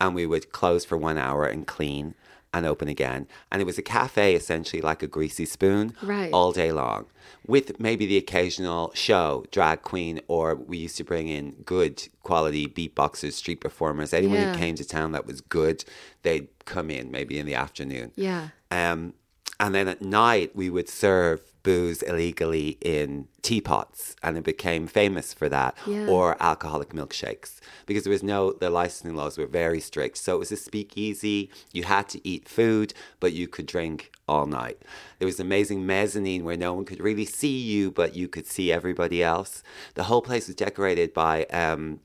[0.00, 2.14] and we would close for one hour and clean
[2.52, 3.26] and open again.
[3.52, 6.30] And it was a cafe essentially like a greasy spoon Right.
[6.32, 7.06] all day long
[7.46, 12.66] with maybe the occasional show, drag queen, or we used to bring in good quality
[12.66, 14.12] beatboxers, street performers.
[14.14, 14.52] Anyone Yeah.
[14.52, 15.84] who came to town that was good,
[16.22, 18.12] they'd come in maybe in the afternoon.
[18.16, 18.48] Yeah.
[18.70, 19.14] Um,
[19.60, 25.28] and then at night, we would serve booze illegally in teapots and it became famous
[25.38, 26.06] for that Yeah.
[26.14, 27.50] or alcoholic milkshakes
[27.86, 30.16] because there was no the licensing laws were very strict.
[30.18, 32.88] So it was a speakeasy you had to eat food
[33.22, 33.98] but you could drink
[34.32, 34.78] all night.
[35.18, 38.66] There was amazing mezzanine where no one could really see you but you could see
[38.78, 39.52] everybody else.
[39.98, 42.00] The whole place was decorated by um,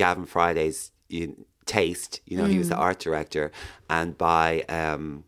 [0.00, 1.26] Gavin Friday's you,
[1.66, 3.50] taste you know he was the art director
[3.88, 4.46] and by
[4.80, 5.24] um,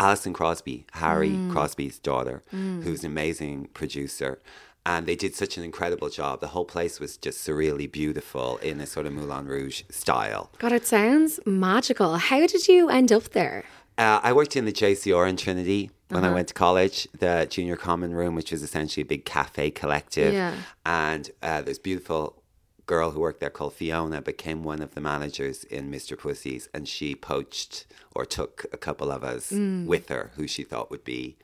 [0.00, 1.52] Alison Crosby, Harry Mm.
[1.52, 4.40] Crosby's daughter, who's an amazing producer.
[4.86, 6.40] And they did such an incredible job.
[6.40, 10.50] The whole place was just surreally beautiful in a sort of Moulin Rouge style.
[10.58, 12.16] God, it sounds magical.
[12.16, 13.64] How did you end up there?
[13.96, 16.32] Uh, I worked in the JCR in Trinity when Uh-huh.
[16.32, 20.34] I went to college, the junior common room, which was essentially a big cafe collective.
[20.34, 20.54] Yeah.
[20.84, 22.42] And uh, this beautiful
[22.86, 26.18] girl who worked there called Fiona became one of the managers in Mr.
[26.18, 29.86] Pussy's, and she poached or took a couple of us Mm.
[29.86, 31.36] with her who she thought would be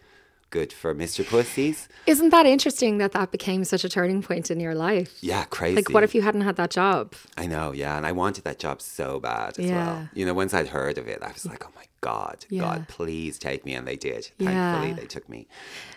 [0.51, 1.25] good for Mr.
[1.25, 1.89] Pussy's.
[2.07, 5.17] Isn't that interesting that that became such a turning point in your life?
[5.21, 5.77] Yeah, crazy.
[5.77, 7.15] Like, what if you hadn't had that job?
[7.39, 7.97] I know, yeah.
[7.97, 9.87] And I wanted that job so bad as Yeah.
[9.87, 10.09] well.
[10.13, 12.63] You know, once I'd heard of it, I was like, oh my God, Yeah.
[12.63, 13.75] God, please take me.
[13.75, 14.31] And they did.
[14.39, 14.49] Yeah.
[14.81, 15.47] Thankfully, they took me.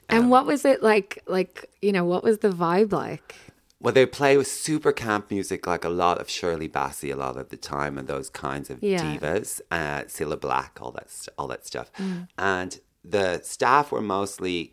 [0.08, 1.24] And what was it like?
[1.26, 3.36] Like, you know, what was the vibe like?
[3.84, 7.36] Well, they play with super camp music, like a lot of Shirley Bassey, a lot
[7.38, 9.02] of the time, and those kinds of Yeah.
[9.04, 11.92] divas, uh, Cilla Black, all that, st- all that stuff.
[12.00, 12.28] Mm.
[12.38, 14.72] And the staff were mostly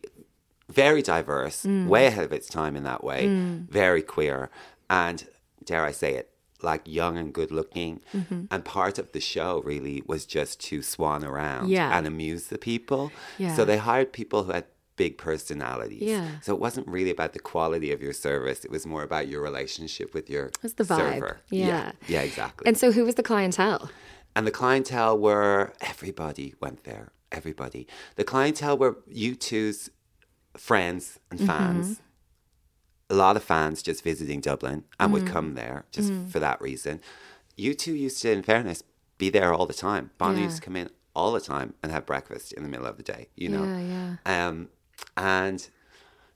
[0.68, 1.88] very diverse, Mm.
[1.88, 3.26] way ahead of its time in that way,
[3.68, 4.48] very queer,
[4.88, 5.26] and
[5.64, 6.30] dare I say it,
[6.62, 8.00] like young and good looking.
[8.14, 8.44] Mm-hmm.
[8.52, 11.96] And part of the show really was just to swan around Yeah.
[11.98, 13.10] and amuse the people.
[13.38, 13.56] Yeah.
[13.56, 14.66] So they hired people who had
[15.00, 16.02] big personalities.
[16.02, 16.28] Yeah.
[16.42, 18.66] So it wasn't really about the quality of your service.
[18.66, 21.14] It was more about your relationship with your was the vibe.
[21.14, 21.40] server.
[21.48, 21.66] Yeah.
[21.66, 21.92] yeah.
[22.06, 22.66] Yeah, exactly.
[22.68, 23.90] And so, who was the clientele?
[24.36, 27.12] And the clientele were everybody went there.
[27.32, 27.86] Everybody.
[28.16, 29.88] The clientele were U2's
[30.58, 31.48] friends and mm-hmm.
[31.48, 32.02] fans.
[33.08, 35.32] A lot of fans just visiting Dublin and would mm-hmm.
[35.32, 36.28] come there just mm-hmm.
[36.28, 37.00] for that reason.
[37.58, 38.82] U2 used to, in fairness,
[39.16, 40.10] be there all the time.
[40.18, 40.44] Bono Yeah.
[40.44, 43.02] used to come in all the time and have breakfast in the middle of the
[43.02, 43.64] day, you know?
[43.64, 43.80] Yeah,
[44.26, 44.46] yeah.
[44.46, 44.68] Um,
[45.16, 45.68] and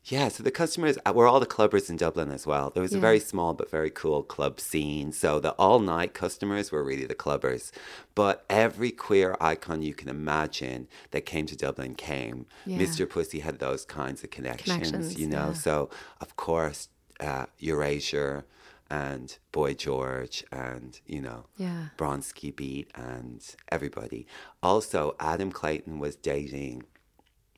[0.07, 2.69] yeah, so the customers uh, were all the clubbers in Dublin as well.
[2.69, 5.13] There was a very small but very cool club scene.
[5.13, 7.71] So the all night customers were really the clubbers.
[8.15, 12.45] But every queer icon you can imagine that came to Dublin came.
[12.67, 12.77] Yeah.
[12.81, 13.09] Mr.
[13.09, 15.49] Pussy had those kinds of connections, Connections, you know.
[15.49, 15.53] yeah.
[15.55, 15.89] So,
[16.21, 18.45] of course, uh, Erasure
[18.91, 21.87] and Boy George and, you know, Yeah.
[21.97, 24.27] Bronski Beat and everybody.
[24.63, 26.83] Also, Adam Clayton was dating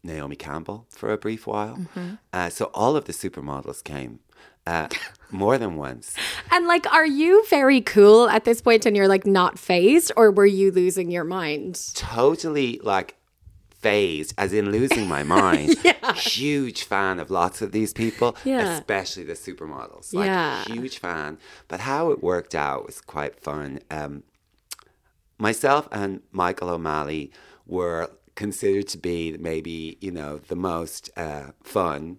[0.07, 1.77] Naomi Campbell for a brief while.
[1.77, 2.15] Mm-hmm.
[2.33, 4.21] Uh, so all of the supermodels came
[4.67, 4.89] uh,
[5.31, 6.15] more than once.
[6.51, 10.31] And like, are you very cool at this point and you're like not phased, or
[10.31, 11.91] were you losing your mind?
[11.95, 13.17] Totally like
[13.71, 15.77] phased, as in losing my mind.
[16.17, 18.77] Huge fan of lots of these people, Yeah.
[18.79, 20.13] especially the supermodels.
[20.15, 20.65] Like, Yeah.
[20.65, 21.39] huge fan.
[21.69, 23.81] But how it worked out was quite fun.
[23.91, 24.23] Um,
[25.39, 27.31] myself and Michael O'Malley
[27.67, 32.19] were considered to be maybe, you know, the most uh, fun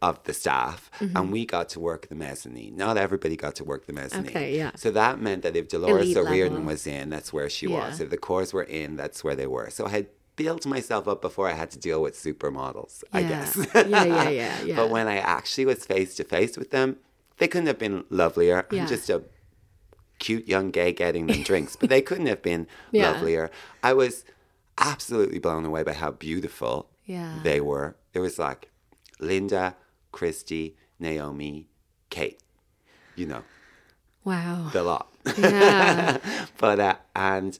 [0.00, 0.90] of the staff.
[0.98, 1.16] Mm-hmm.
[1.16, 2.76] And we got to work the mezzanine.
[2.76, 4.26] Not everybody got to work the mezzanine.
[4.30, 4.72] Okay, yeah.
[4.74, 6.66] So that meant that if Dolores Elite O'Riordan level.
[6.72, 7.86] was in, that's where she Yeah.
[7.90, 8.00] was.
[8.00, 9.70] If the Corrs were in, that's where they were.
[9.70, 13.54] So I had built myself up before I had to deal with supermodels, I guess.
[13.74, 14.76] Yeah, yeah, yeah, yeah.
[14.76, 16.96] But when I actually was face to face with them,
[17.38, 18.66] they couldn't have been lovelier.
[18.72, 18.82] Yeah.
[18.82, 19.22] I'm just a
[20.18, 23.10] cute young gay getting them drinks, but they couldn't have been Yeah.
[23.12, 23.50] lovelier.
[23.82, 24.24] I was
[24.78, 27.40] absolutely blown away by how beautiful Yeah.
[27.42, 27.96] they were.
[28.14, 28.70] It was like
[29.20, 29.76] Linda,
[30.10, 31.68] Christy, Naomi,
[32.10, 32.40] Kate,
[33.14, 33.44] you know,
[34.24, 34.70] Wow.
[34.72, 35.08] the lot.
[35.36, 36.18] Yeah.
[36.58, 37.58] but uh, and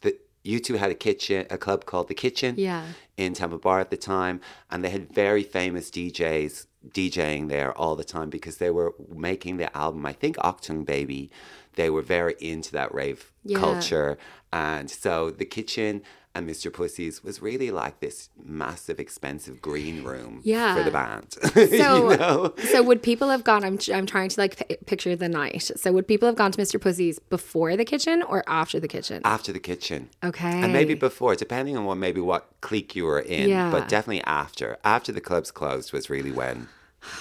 [0.00, 2.86] the U2 had a kitchen, a club called the Kitchen, Yeah.
[3.16, 7.94] in Temple Bar at the time, and they had very famous DJs DJing there all
[7.94, 10.04] the time because they were making the album.
[10.06, 11.30] I think Achtung Baby,
[11.74, 13.58] they were very into that rave Yeah.
[13.58, 14.18] culture,
[14.52, 16.02] and so the Kitchen
[16.34, 16.72] and Mr.
[16.72, 20.74] Pussy's was really like this massive, expensive green room Yeah.
[20.76, 21.36] for the band.
[21.82, 22.54] So, you know?
[22.70, 23.64] so would people have gone?
[23.64, 25.62] I'm, I'm trying to like pi- picture the night.
[25.76, 26.80] So would people have gone to Mr.
[26.80, 29.20] Pussy's before the kitchen or after the kitchen?
[29.24, 30.08] after the kitchen.
[30.24, 30.62] Okay.
[30.62, 33.48] And maybe before, depending on what maybe what clique you were in.
[33.50, 33.70] Yeah.
[33.70, 34.78] But definitely after.
[34.84, 36.68] After the clubs closed was really when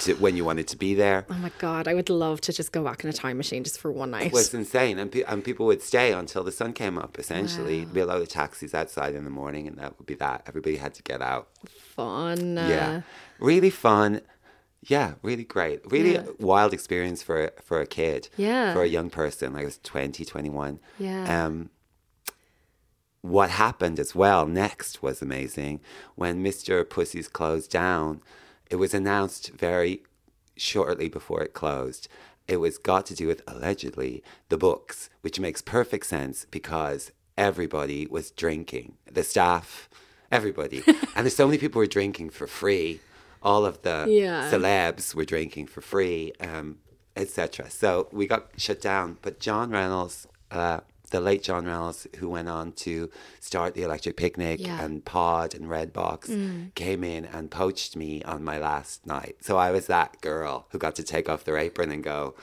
[0.02, 1.26] to, when you wanted to be there.
[1.30, 3.80] Oh my god, I would love to just go back in a time machine just
[3.80, 4.28] for one night.
[4.28, 5.00] It was insane.
[5.00, 7.80] And, pe- and people would stay until the sun came up, essentially.
[7.80, 10.44] There'd be a lot of taxis outside in the morning, and that would be that.
[10.48, 11.50] Everybody had to get out.
[11.96, 12.56] Fun.
[12.58, 13.02] yeah.
[13.40, 14.22] Really fun.
[14.84, 15.82] Yeah, really great.
[15.92, 16.24] Really Yeah.
[16.40, 18.30] wild experience for, a- for a kid.
[18.38, 18.74] Yeah.
[18.74, 19.54] For a young person.
[19.54, 20.80] Like I was 20, 21.
[21.00, 21.46] Yeah.
[21.46, 21.70] Um,
[23.22, 25.80] what happened as well next was amazing.
[26.16, 26.88] When Mr.
[26.90, 28.22] Pussy's closed down,
[28.72, 30.02] it was announced very
[30.58, 32.08] shortly before it closed.
[32.48, 38.08] It was got to do with allegedly the books, which makes perfect sense because everybody
[38.08, 38.88] was drinking.
[39.12, 39.90] The staff,
[40.32, 40.82] everybody.
[40.88, 43.00] and there's so many people were drinking for free.
[43.44, 44.50] All of the Yeah.
[44.52, 46.78] celebs were drinking for free, um,
[47.16, 47.70] etc.
[47.70, 49.18] So we got shut down.
[49.22, 50.82] But John Reynolds, uh,
[51.12, 54.84] the late John Reynolds, who went on to start the Electric Picnic Yeah.
[54.84, 59.36] and Pod and Red Redbox, came in and poached me on my last night.
[59.42, 62.34] So I was that girl who got to take off their apron and go.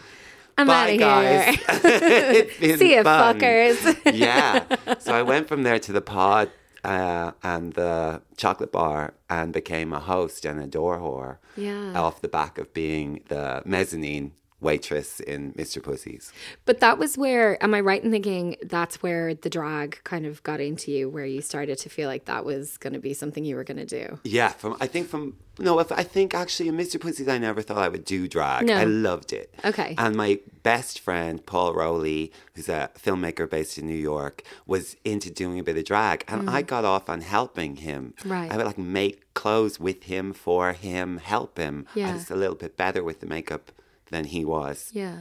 [0.57, 1.55] I'm Bye, outta guys.
[2.59, 3.99] here." See you, fun." fuckers.
[4.15, 4.65] yeah.
[4.99, 6.51] So I went from there to the pod
[6.85, 11.39] uh, and the chocolate bar and became a host and a door whore.
[11.57, 11.93] Yeah.
[12.01, 15.83] Off the back of being the mezzanine waitress in Mr.
[15.83, 16.33] Pussy's.
[16.65, 20.43] But that was where, am I right in thinking that's where the drag kind of
[20.43, 23.45] got into you, where you started to feel like that was going to be something
[23.45, 24.19] you were going to do?
[24.25, 27.01] Yeah, from I think from no, if I think actually in Mr.
[27.01, 28.67] Pussy's I never thought I would do drag.
[28.67, 28.75] No.
[28.75, 29.53] I loved it.
[29.65, 29.95] Okay.
[29.99, 35.31] And my best friend Paul Rowley, who's a filmmaker based in New York, was into
[35.31, 38.15] doing a bit of drag, and I got off on helping him.
[38.21, 38.31] Mm.
[38.31, 38.53] Right.
[38.53, 41.87] I would like make clothes with him for him, help him.
[41.95, 42.11] Yeah.
[42.11, 43.73] I was a little bit better with the makeup
[44.11, 44.91] than he was.
[44.93, 45.19] Yeah.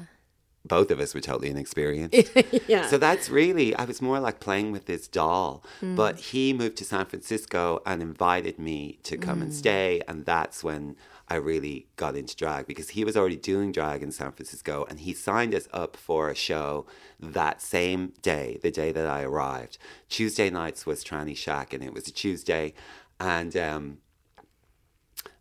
[0.65, 2.29] Both of us were totally inexperienced.
[2.67, 2.87] Yeah.
[2.87, 5.63] So that's really, I was more like playing with this doll.
[5.81, 5.95] Mm.
[5.95, 9.43] But he moved to San Francisco and invited me to come Mm.
[9.43, 10.01] and stay.
[10.09, 10.97] And that's when
[11.29, 14.99] I really got into drag because he was already doing drag in San Francisco and
[14.99, 16.85] he signed us up for a show
[17.19, 19.77] that same day, the day that I arrived.
[20.09, 22.73] Tuesday nights was Trannyshack and it was a Tuesday.
[23.21, 23.97] And, um,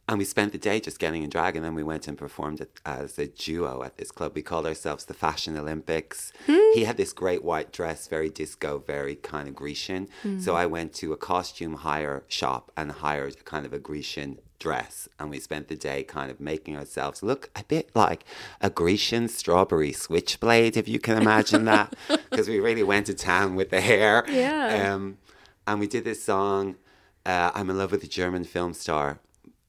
[0.08, 2.64] and we spent the day just getting in drag, and then we went and performed
[2.84, 4.32] as a duo at this club.
[4.34, 6.32] We called ourselves the Fashion Olympics.
[6.74, 10.08] He had this great white dress, very disco, very kind of Grecian.
[10.38, 14.38] So I went to a costume hire shop and hired a kind of a Grecian
[14.58, 18.24] dress, and we spent the day kind of making ourselves look a bit like
[18.60, 21.94] a Grecian strawberry switchblade, if you can imagine that,
[22.30, 24.24] because we really went to town with the hair.
[24.28, 24.92] Yeah.
[24.92, 25.18] Um,
[25.66, 26.76] and we did this song,
[27.24, 29.18] uh, I'm in Love with a German film star.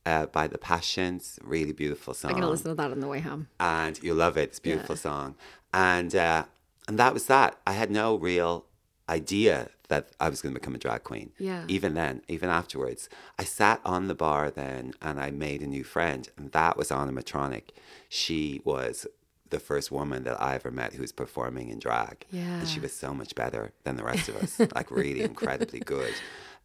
[0.08, 3.08] Uh, by the Passions, really beautiful song I'm going to listen to that on the
[3.08, 3.48] way home.
[3.60, 4.50] and you love it.
[4.50, 5.36] It's a beautiful song,
[5.74, 6.46] and uh,
[6.88, 7.60] and that was that.
[7.68, 8.66] I had no real
[9.10, 11.32] idea that I was going to become a drag queen.
[11.38, 11.64] Yeah.
[11.68, 15.84] Even then, even afterwards, I sat on the bar then, and I made a new
[15.84, 17.74] friend, and that was Ana Matronic.
[18.10, 19.08] She was
[19.50, 22.26] the first woman that I ever met who was performing in drag.
[22.32, 22.60] Yeah.
[22.60, 26.14] And she was so much better than the rest of us, like really incredibly good.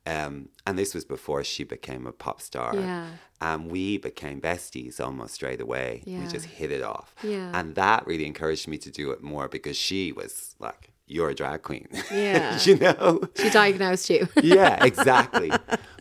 [0.05, 2.75] Um, and this was before she became a pop star.
[2.75, 3.07] Yeah.
[3.41, 6.03] And we became besties almost straight away.
[6.05, 6.21] Yeah.
[6.21, 7.15] We just hit it off.
[7.23, 7.51] Yeah.
[7.55, 11.35] And that really encouraged me to do it more because she was like, you're a
[11.35, 11.89] drag queen.
[12.11, 12.59] Yeah.
[12.63, 13.21] you know?
[13.37, 14.29] She diagnosed you.
[14.43, 15.51] yeah, exactly.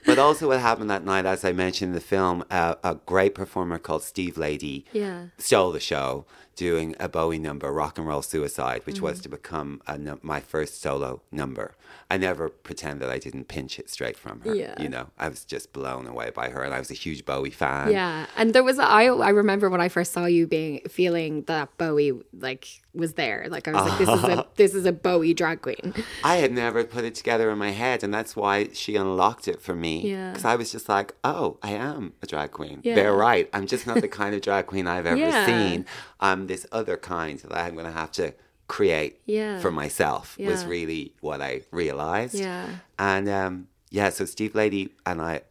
[0.05, 3.35] But also, what happened that night, as I mentioned in the film, uh, a great
[3.35, 5.25] performer called Steve Lady Yeah.
[5.37, 9.05] stole the show doing a Bowie number, Rock and Roll Suicide, which Mm-hmm.
[9.05, 11.75] was to become num- my first solo number.
[12.11, 14.53] I never pretend that I didn't pinch it straight from her.
[14.53, 14.75] Yeah.
[14.83, 17.51] You know, I was just blown away by her, and I was a huge Bowie
[17.51, 17.89] fan.
[17.89, 21.77] Yeah, and there was I I remember when I first saw you being feeling that
[21.77, 23.47] Bowie like was there.
[23.49, 25.93] Like I was like, this is a this is a Bowie drag queen.
[26.21, 29.61] I had never put it together in my head, and that's why she unlocked it
[29.61, 30.09] for me.
[30.11, 30.31] Yeah.
[30.31, 32.81] Because I was just like, oh, I am a drag queen.
[32.83, 32.95] Yeah.
[32.95, 33.49] They're right.
[33.53, 35.45] I'm just not the kind of drag queen I've ever Yeah.
[35.45, 35.85] seen.
[36.19, 38.33] I'm this other kind that I'm going to have to
[38.71, 39.59] create Yeah.
[39.59, 42.35] for myself, was really what I realized.
[42.35, 42.67] Yeah.
[42.97, 45.41] And um, yeah, so Steve Lady and I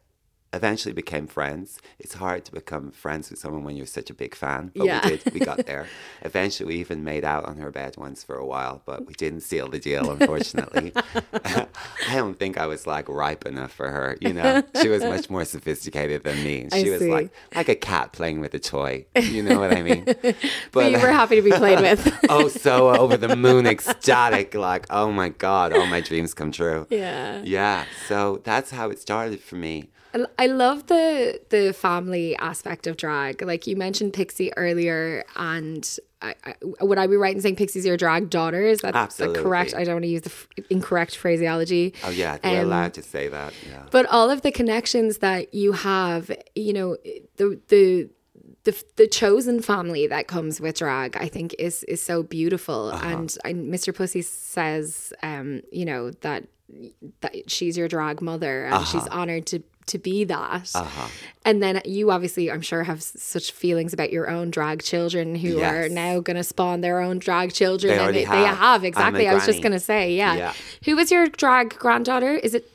[0.52, 1.78] eventually became friends.
[1.98, 5.00] It's hard to become friends with someone when you're such a big fan, but Yeah.
[5.08, 5.32] we did.
[5.34, 5.86] We got there.
[6.22, 9.40] eventually, we even made out on her bed once for a while, but we didn't
[9.42, 10.92] seal the deal, unfortunately.
[11.44, 11.66] I
[12.14, 14.16] don't think I was like ripe enough for her.
[14.20, 16.68] You know, she was much more sophisticated than me.
[16.72, 17.10] I She was see.
[17.10, 19.06] like like a cat playing with a toy.
[19.20, 20.04] You know what I mean?
[20.72, 22.00] But you were happy to be played with.
[22.28, 24.54] oh, so over the moon, ecstatic.
[24.54, 26.86] Like, oh my God, all my dreams come true.
[26.90, 27.42] yeah.
[27.44, 27.84] Yeah.
[28.08, 29.90] So that's how it started for me.
[30.14, 33.42] I- I love the the family aspect of drag.
[33.42, 35.88] Like you mentioned Pixie earlier, and
[36.22, 38.62] I, I, would I be right in saying Pixie's your drag daughter?
[38.62, 39.42] Is that the Absolutely.
[39.42, 39.74] correct?
[39.74, 41.94] I don't want to use the f- incorrect phraseology.
[42.04, 42.36] Oh, yeah.
[42.44, 43.54] We're Um, allowed to say that.
[43.66, 43.84] Yeah.
[43.90, 46.96] But all of the connections that you have, you know,
[47.36, 48.10] the the
[48.64, 52.90] the, the chosen family that comes with drag, I think, is is so beautiful.
[52.90, 53.94] And I, Mr.
[53.94, 56.44] Pussy says, um, you know, that
[57.22, 60.70] that she's your drag mother, and she's honored to to be that.
[60.74, 61.08] Uh-huh.
[61.44, 65.34] And then you obviously, I'm sure, have s- such feelings about your own drag children
[65.34, 67.96] who are now going to spawn their own drag children.
[67.96, 68.58] They and they, they have.
[68.58, 69.28] have I'm a exactly.
[69.28, 70.34] I was just going to say, yeah.
[70.36, 70.52] Yeah.
[70.84, 72.32] Who was your drag granddaughter?
[72.34, 72.70] Is it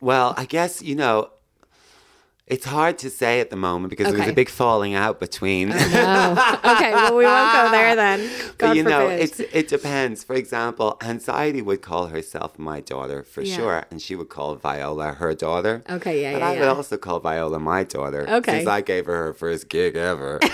[0.00, 1.30] Well, I guess, you know,
[2.46, 5.72] it's hard to say at the moment because there was a big falling out between.
[5.72, 6.92] Oh, okay.
[6.92, 8.20] Well, we won't go there then.
[8.58, 10.22] God but you know, it's it depends.
[10.24, 13.56] For example, Anxiety would call herself my daughter for Yeah.
[13.56, 15.82] sure, and she would call Viola her daughter.
[15.88, 16.60] Okay, yeah, But yeah, I yeah.
[16.60, 18.26] would also call Viola my daughter.
[18.28, 18.58] Okay.
[18.58, 20.38] Since I gave her her first gig ever.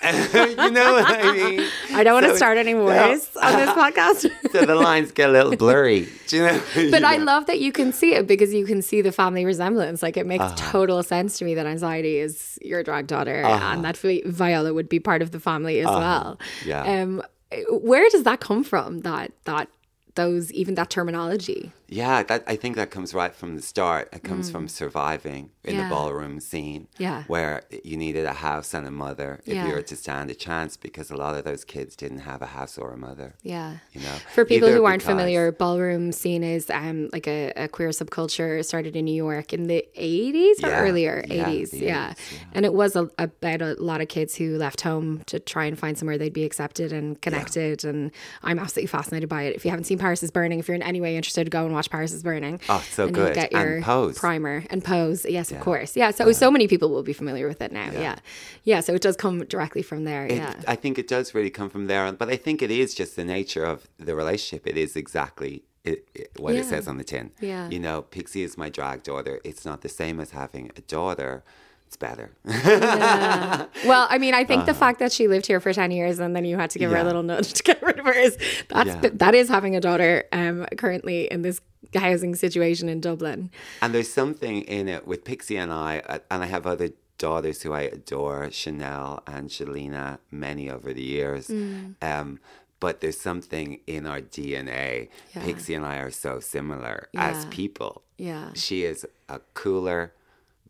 [0.02, 1.68] you know what I mean?
[1.92, 2.88] I don't want to start any no.
[2.88, 4.30] on this podcast.
[4.50, 6.08] So the lines get a little blurry.
[6.26, 6.60] Do you know?
[6.74, 7.24] But You I know?
[7.24, 10.02] love that you can see it because you can see the family resemblance.
[10.02, 10.70] Like it makes Uh-huh.
[10.72, 14.88] total sense to me that anxiety is your drag daughter and that Vi- Viola would
[14.88, 16.38] be part of the family as well.
[16.40, 16.64] Uh-huh.
[16.66, 16.82] Yeah.
[17.02, 17.22] Um,
[17.70, 19.00] where does that come from?
[19.00, 19.68] That that
[20.14, 21.72] those even that terminology.
[21.92, 24.08] Yeah, that I think that comes right from the start.
[24.12, 25.76] It comes from surviving in Mm.
[25.76, 25.88] Yeah.
[25.88, 26.86] the ballroom scene.
[26.98, 27.24] Yeah.
[27.26, 29.66] Where you needed a house and a mother if Yeah.
[29.66, 32.46] you were to stand a chance because a lot of those kids didn't have a
[32.46, 33.34] house or a mother.
[33.42, 33.78] Yeah.
[33.92, 34.14] You know.
[34.34, 37.90] For people Either who aren't because- familiar, ballroom scene is um, like a, a queer
[37.90, 41.70] subculture started in New York in the 80s or earlier 80s.
[41.72, 42.10] the Yeah.
[42.10, 42.46] 80s, yeah.
[42.54, 45.76] And it was a, about a lot of kids who left home to try and
[45.78, 47.84] find somewhere they'd be accepted and connected.
[47.84, 48.12] And
[48.44, 49.56] I'm absolutely fascinated by it.
[49.56, 51.74] If you haven't seen Paris is Burning, if you're in any way interested, go and
[51.74, 52.60] watch Paris is Burning.
[52.68, 53.34] Oh, so and good.
[53.34, 54.18] get And your Pose.
[54.18, 55.24] primer and Pose.
[55.28, 55.96] Yes, of course.
[55.96, 56.10] Yeah.
[56.10, 57.90] So, so many people will be familiar with it now.
[57.92, 58.16] Yeah.
[58.64, 58.80] yeah.
[58.80, 60.26] So it does come directly from there.
[60.26, 60.54] It, yeah.
[60.68, 63.24] I think it does really come from there, but I think it is just the
[63.24, 64.66] nature of the relationship.
[64.66, 66.60] It is exactly it, it, what Yeah.
[66.60, 67.30] it says on the tin.
[67.40, 67.68] Yeah.
[67.70, 69.40] You know, Pixie is my drag daughter.
[69.44, 71.42] It's not the same as having a daughter.
[71.86, 72.30] It's better.
[72.44, 76.36] Well, I mean, I think the fact that she lived here for 10 years and
[76.36, 77.06] then you had to give her a Uh-huh.
[77.08, 78.36] Little nudge to get rid of her is
[78.68, 79.10] that's Yeah.
[79.14, 81.60] that is having a daughter um currently in this
[81.94, 83.50] housing situation in Dublin.
[83.82, 87.62] And there's something in it with Pixie and I, uh, and I have other daughters
[87.62, 91.48] who I adore, Chanel and Shalina, many over the years.
[91.48, 91.94] Mm.
[92.02, 92.40] Um,
[92.80, 95.08] but there's something in our DNA.
[95.34, 95.44] Yeah.
[95.44, 98.02] Pixie and I are so similar as people.
[98.16, 98.50] Yeah.
[98.54, 100.14] She is a cooler,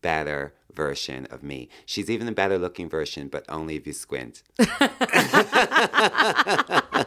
[0.03, 1.69] better version of me.
[1.87, 4.43] She's even a better looking version, but only if you squint.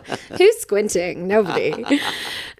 [0.38, 1.28] Who's squinting?
[1.28, 2.00] Nobody.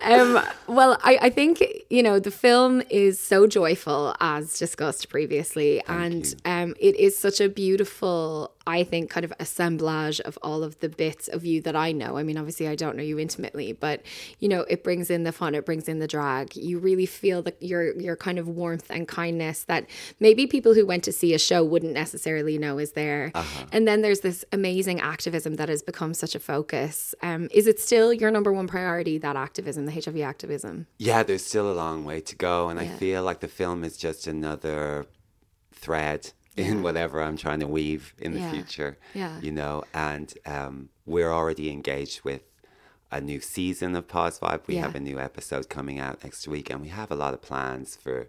[0.02, 5.82] um, well, I, I think, you know, the film is so joyful, as discussed previously.
[5.88, 10.80] and um, it is such a beautiful, I think, kind of assemblage of all of
[10.80, 12.18] the bits of you that I know.
[12.18, 14.02] I mean, obviously, I don't know you intimately, but,
[14.40, 16.56] you know, it brings in the fun, it brings in the drag.
[16.56, 19.88] You really feel that your, your kind of warmth and kindness that
[20.20, 23.32] maybe people who went to see a show wouldn't necessarily know is there.
[23.72, 27.16] And then there's this amazing activism that has become such a focus.
[27.24, 30.86] Um, is it still your number one priority, that activism, the HIV activism?
[31.00, 33.98] Yeah, there's still a long way to go, and I feel like the film is
[33.98, 35.08] just another
[35.72, 38.52] thread in whatever I'm trying to weave in the Yeah.
[38.52, 38.98] future.
[39.16, 39.40] Yeah.
[39.42, 42.42] You know, and um, we're already engaged with
[43.12, 44.68] a new season of Poz Vibe.
[44.68, 47.42] We have a new episode coming out next week, and we have a lot of
[47.42, 48.28] plans for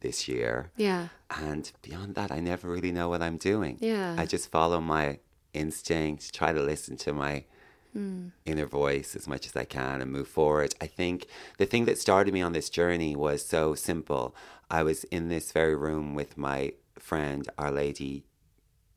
[0.00, 0.70] this year.
[0.76, 1.08] Yeah.
[1.30, 3.78] And beyond that, I never really know what I'm doing.
[3.80, 4.14] Yeah.
[4.18, 5.18] I just follow my
[5.52, 7.44] instinct, try to listen to my
[7.92, 8.28] Hmm.
[8.44, 10.74] inner voice as much as I can and move forward.
[10.82, 11.26] I think
[11.56, 14.36] the thing that started me on this journey was so simple.
[14.70, 18.26] I was in this very room with my friend, Our Lady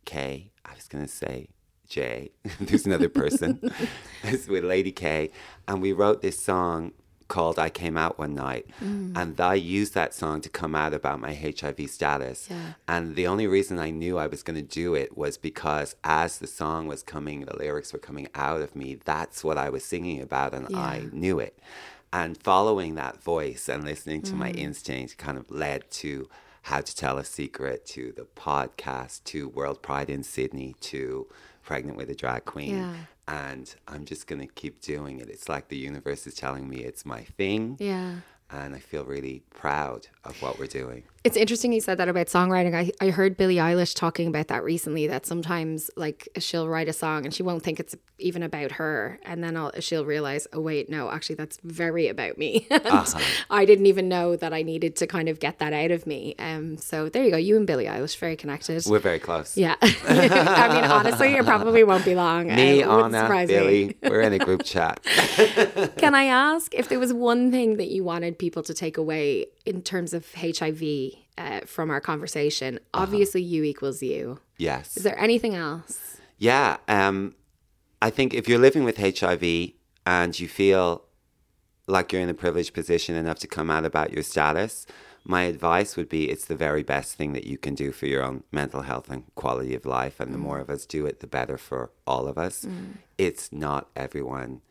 [0.04, 0.52] K.
[0.66, 1.48] I was going to say
[1.88, 2.32] J.
[2.60, 3.72] There's another person.
[4.24, 5.32] it's with Lady K.
[5.66, 6.92] And we wrote this song
[7.30, 8.68] called I Came Out One Night.
[8.84, 9.16] Mm.
[9.16, 12.48] And I used that song to come out about my HIV status.
[12.50, 12.74] Yeah.
[12.88, 16.40] And the only reason I knew I was going to do it was because as
[16.40, 19.86] the song was coming, the lyrics were coming out of me, that's what I was
[19.86, 21.58] singing about, and I knew it.
[22.12, 24.58] And following that voice and listening to my mm.
[24.58, 26.28] instinct kind of led to
[26.64, 31.28] How to Tell a Secret, to the podcast, to World Pride in Sydney, to
[31.70, 32.78] Pregnant with a Drag Queen.
[32.78, 32.96] Yeah.
[33.28, 35.30] And I'm just going to keep doing it.
[35.30, 37.78] It's like the universe is telling me it's my thing.
[37.80, 38.22] Yeah.
[38.52, 41.04] And I feel really proud of what we're doing.
[41.24, 42.74] It's interesting you said that about songwriting.
[42.74, 46.94] I, I heard Billie Eilish talking about that recently that sometimes like she'll write a
[46.94, 50.60] song and she won't think it's even about her and then I'll, she'll realize oh
[50.62, 53.20] wait no actually that's very about me Uh-huh.
[53.50, 56.36] I didn't even know that I needed to kind of get that out of me
[56.40, 59.56] um so there you go you and Billie Eilish very connected We're very close.
[59.58, 63.96] yeah I mean honestly it probably won't be long Me, wouldn't Anna, me.
[64.04, 65.02] We're in a group chat.
[65.98, 69.46] Can I ask if there was one thing that you wanted people to take away
[69.66, 70.82] in terms of HIV
[71.38, 72.80] uh, from our conversation?
[72.94, 74.40] Obviously, U equals U.
[74.58, 74.98] Yes.
[74.98, 76.20] Is there anything else?
[76.40, 76.78] Yeah.
[76.88, 77.36] Um,
[78.02, 79.74] I think if you're living with HIV
[80.06, 81.04] and you feel
[81.86, 84.86] like you're in a privileged position enough to come out about your status,
[85.26, 88.24] my advice would be it's the very best thing that you can do for your
[88.24, 90.20] own mental health and quality of life.
[90.20, 92.66] And the more of us do it, the better for all of us.
[93.18, 94.62] It's not everyone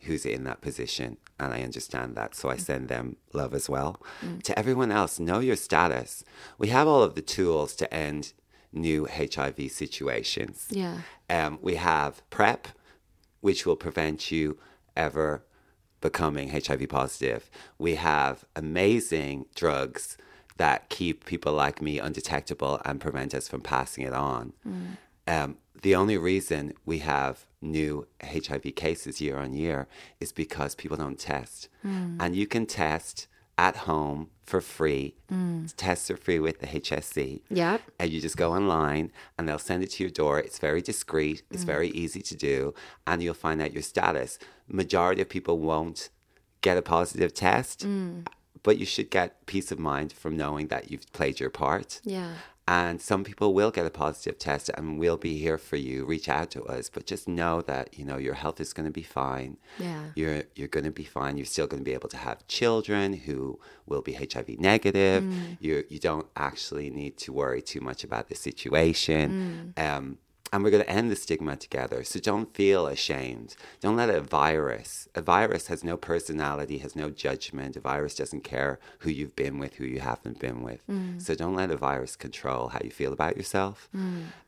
[0.00, 1.16] who's in that position.
[1.38, 2.34] And I understand that.
[2.34, 4.00] So I send them love as well.
[4.44, 6.24] To everyone else, know your status.
[6.58, 8.32] We have all of the tools to end
[8.72, 10.66] new HIV situations.
[10.70, 10.98] Yeah.
[11.28, 12.68] Um, we have PrEP,
[13.40, 14.58] which will prevent you
[14.96, 15.44] ever
[16.00, 17.50] becoming HIV positive.
[17.78, 20.16] We have amazing drugs
[20.56, 24.52] that keep people like me undetectable and prevent us from passing it on.
[25.26, 29.88] Um, the only reason we have new HIV cases year on year
[30.20, 31.68] is because people don't test.
[31.82, 32.16] Hmm.
[32.20, 33.26] And you can test
[33.58, 35.14] at home for free.
[35.28, 35.66] Hmm.
[35.76, 37.40] Tests are free with the HSE.
[37.50, 37.82] Yep.
[37.98, 40.38] And you just go online and they'll send it to your door.
[40.38, 41.66] It's very discreet, it's hmm.
[41.66, 42.74] very easy to do,
[43.06, 44.38] and you'll find out your status.
[44.68, 46.10] Majority of people won't
[46.60, 47.84] get a positive test,
[48.62, 52.00] but you should get peace of mind from knowing that you've played your part.
[52.04, 52.34] Yeah.
[52.68, 56.04] And some people will get a positive test and we'll be here for you.
[56.04, 58.92] Reach out to us, but just know that, you know, your health is going to
[58.92, 59.56] be fine.
[59.78, 60.06] Yeah.
[60.16, 61.36] You're you're going to be fine.
[61.36, 65.22] You're still going to be able to have children who will be HIV negative.
[65.60, 69.72] You you don't actually need to worry too much about the situation.
[69.76, 70.18] Um
[70.52, 72.04] and we're going to end the stigma together.
[72.04, 73.56] So don't feel ashamed.
[73.80, 77.76] Don't let a virus, a virus has no personality, has no judgment.
[77.76, 80.80] A virus doesn't care who you've been with, who you haven't been with.
[81.18, 83.88] So don't let a virus control how you feel about yourself.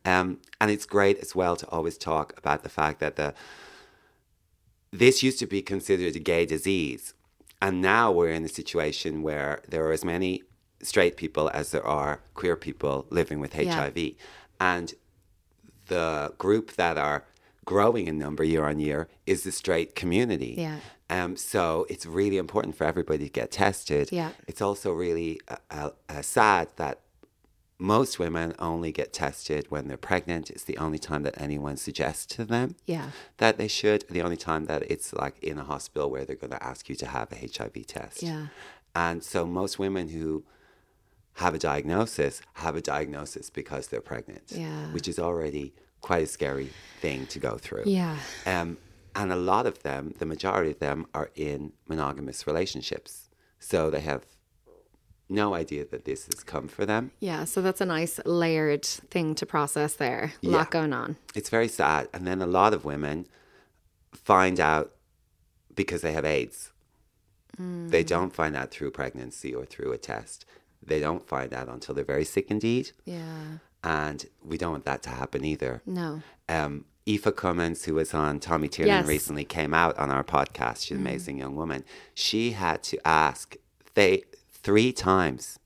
[0.04, 3.34] Um, and it's great as well to always talk about the fact that the
[4.90, 7.14] this used to be considered a gay disease.
[7.60, 10.42] And now we're in a situation where there are as many
[10.82, 13.74] straight people as there are queer people living with Yeah.
[13.74, 14.14] HIV.
[14.60, 14.94] And
[15.88, 17.24] the group that are
[17.64, 20.54] growing in number year on year is the straight community.
[20.58, 20.78] Yeah.
[21.10, 24.10] Um, so it's really important for everybody to get tested.
[24.12, 24.30] Yeah.
[24.46, 27.00] It's also really uh, uh, uh, sad that
[27.78, 30.50] most women only get tested when they're pregnant.
[30.50, 33.10] It's the only time that anyone suggests to them Yeah.
[33.36, 34.04] that they should.
[34.10, 36.96] The only time that it's like in a hospital where they're going to ask you
[36.96, 38.22] to have a HIV test.
[38.22, 38.46] Yeah.
[38.94, 40.42] And so most women who
[41.38, 44.42] have a diagnosis have a diagnosis because they're pregnant.
[44.48, 44.92] Yeah.
[44.92, 46.70] Which is already quite a scary
[47.00, 47.84] thing to go through.
[47.86, 48.16] Yeah.
[48.44, 48.76] Um,
[49.14, 53.28] and a lot of them, the majority of them, are in monogamous relationships.
[53.60, 54.24] So they have
[55.28, 57.12] no idea that this has come for them.
[57.20, 57.44] Yeah.
[57.44, 60.32] So that's a nice layered thing to process there.
[60.42, 61.16] A lot going on.
[61.36, 62.08] It's very sad.
[62.12, 63.26] And then a lot of women
[64.12, 64.92] find out
[65.74, 66.72] because they have AIDS.
[67.60, 70.44] They don't find out through pregnancy or through a test.
[70.82, 72.92] They don't find out until they're very sick indeed.
[73.04, 73.58] Yeah.
[73.84, 75.82] And we don't want that to happen either.
[75.86, 76.22] No.
[76.48, 79.06] Um, Aoife Cummins, who was on Tommy Tiernan Yes.
[79.06, 80.84] recently, came out on our podcast.
[80.84, 81.84] She's an amazing young woman.
[82.14, 83.56] She had to ask
[83.94, 85.58] they three times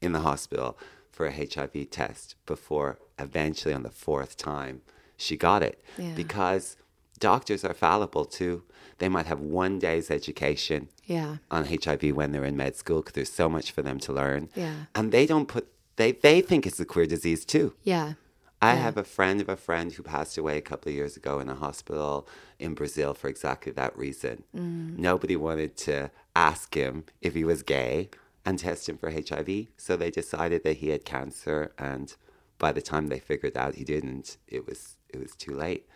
[0.00, 0.78] in the hospital
[1.10, 4.82] for a HIV test before eventually on the fourth time
[5.16, 5.82] she got it.
[5.96, 6.12] Yeah.
[6.14, 6.76] Because
[7.18, 8.62] doctors are fallible too.
[8.98, 11.36] They might have one day's education Yeah.
[11.50, 14.48] on HIV when they're in med school because there's so much for them to learn.
[14.54, 14.74] Yeah.
[14.94, 17.74] And they don't put they they think it's a queer disease too.
[17.82, 18.14] Yeah.
[18.62, 21.38] I have a friend of a friend who passed away a couple of years ago
[21.40, 22.26] in a hospital
[22.58, 24.42] in Brazil for exactly that reason.
[24.52, 28.08] Nobody wanted to ask him if he was gay
[28.44, 32.16] and test him for HIV, so they decided that he had cancer and
[32.58, 35.86] by the time they figured out he didn't, it was it was too late.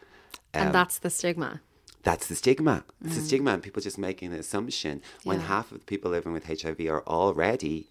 [0.55, 1.63] Um, and that's the stigma.
[2.03, 2.85] That's the stigma.
[3.05, 5.41] It's the stigma, and people just making an assumption when Mm.
[5.43, 5.47] Yeah.
[5.49, 7.89] half of the people living with HIV are already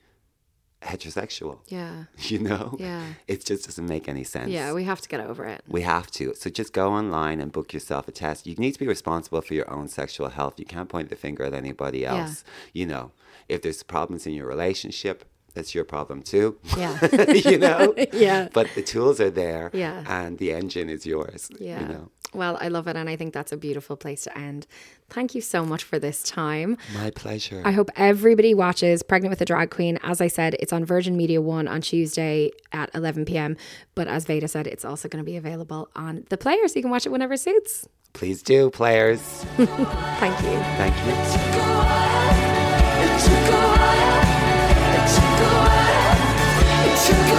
[0.82, 1.60] heterosexual.
[1.68, 2.06] Yeah.
[2.18, 2.76] You know?
[2.80, 3.04] Yeah.
[3.28, 4.50] It just doesn't make any sense.
[4.50, 4.74] Yeah.
[4.74, 5.62] We have to get over it.
[5.68, 6.34] We have to.
[6.36, 8.48] So just go online and book yourself a test.
[8.48, 10.56] You need to be responsible for your own sexual health.
[10.58, 12.18] You can't point the finger at anybody else.
[12.18, 12.24] Yeah.
[12.28, 12.44] else.
[12.74, 13.12] You know,
[13.48, 15.26] if there's problems in your relationship,
[15.60, 16.58] that's your problem too.
[16.78, 16.98] Yeah.
[17.34, 17.94] you know?
[18.14, 18.48] Yeah.
[18.54, 19.70] But the tools are there.
[19.74, 20.04] Yeah.
[20.08, 21.50] And the engine is yours.
[21.60, 21.82] Yeah.
[21.82, 22.12] You know?
[22.34, 22.96] Well, I love it.
[22.96, 24.68] And I think that's a beautiful place to end.
[25.10, 26.78] Thank you so much for this time.
[26.94, 27.62] My pleasure.
[27.66, 30.00] I hope everybody watches Pregnant with a Drag Queen.
[30.04, 33.58] As I said, it's on Virgin Media 1 on Tuesday at 11 p.m.
[33.96, 36.82] But as Veda said, it's also going to be available on the player so you
[36.82, 37.88] can watch it whenever it suits.
[38.14, 39.20] Please do, players.
[39.58, 40.60] Thank you.
[40.78, 40.96] Thank
[42.36, 42.39] you.
[47.10, 47.39] should go.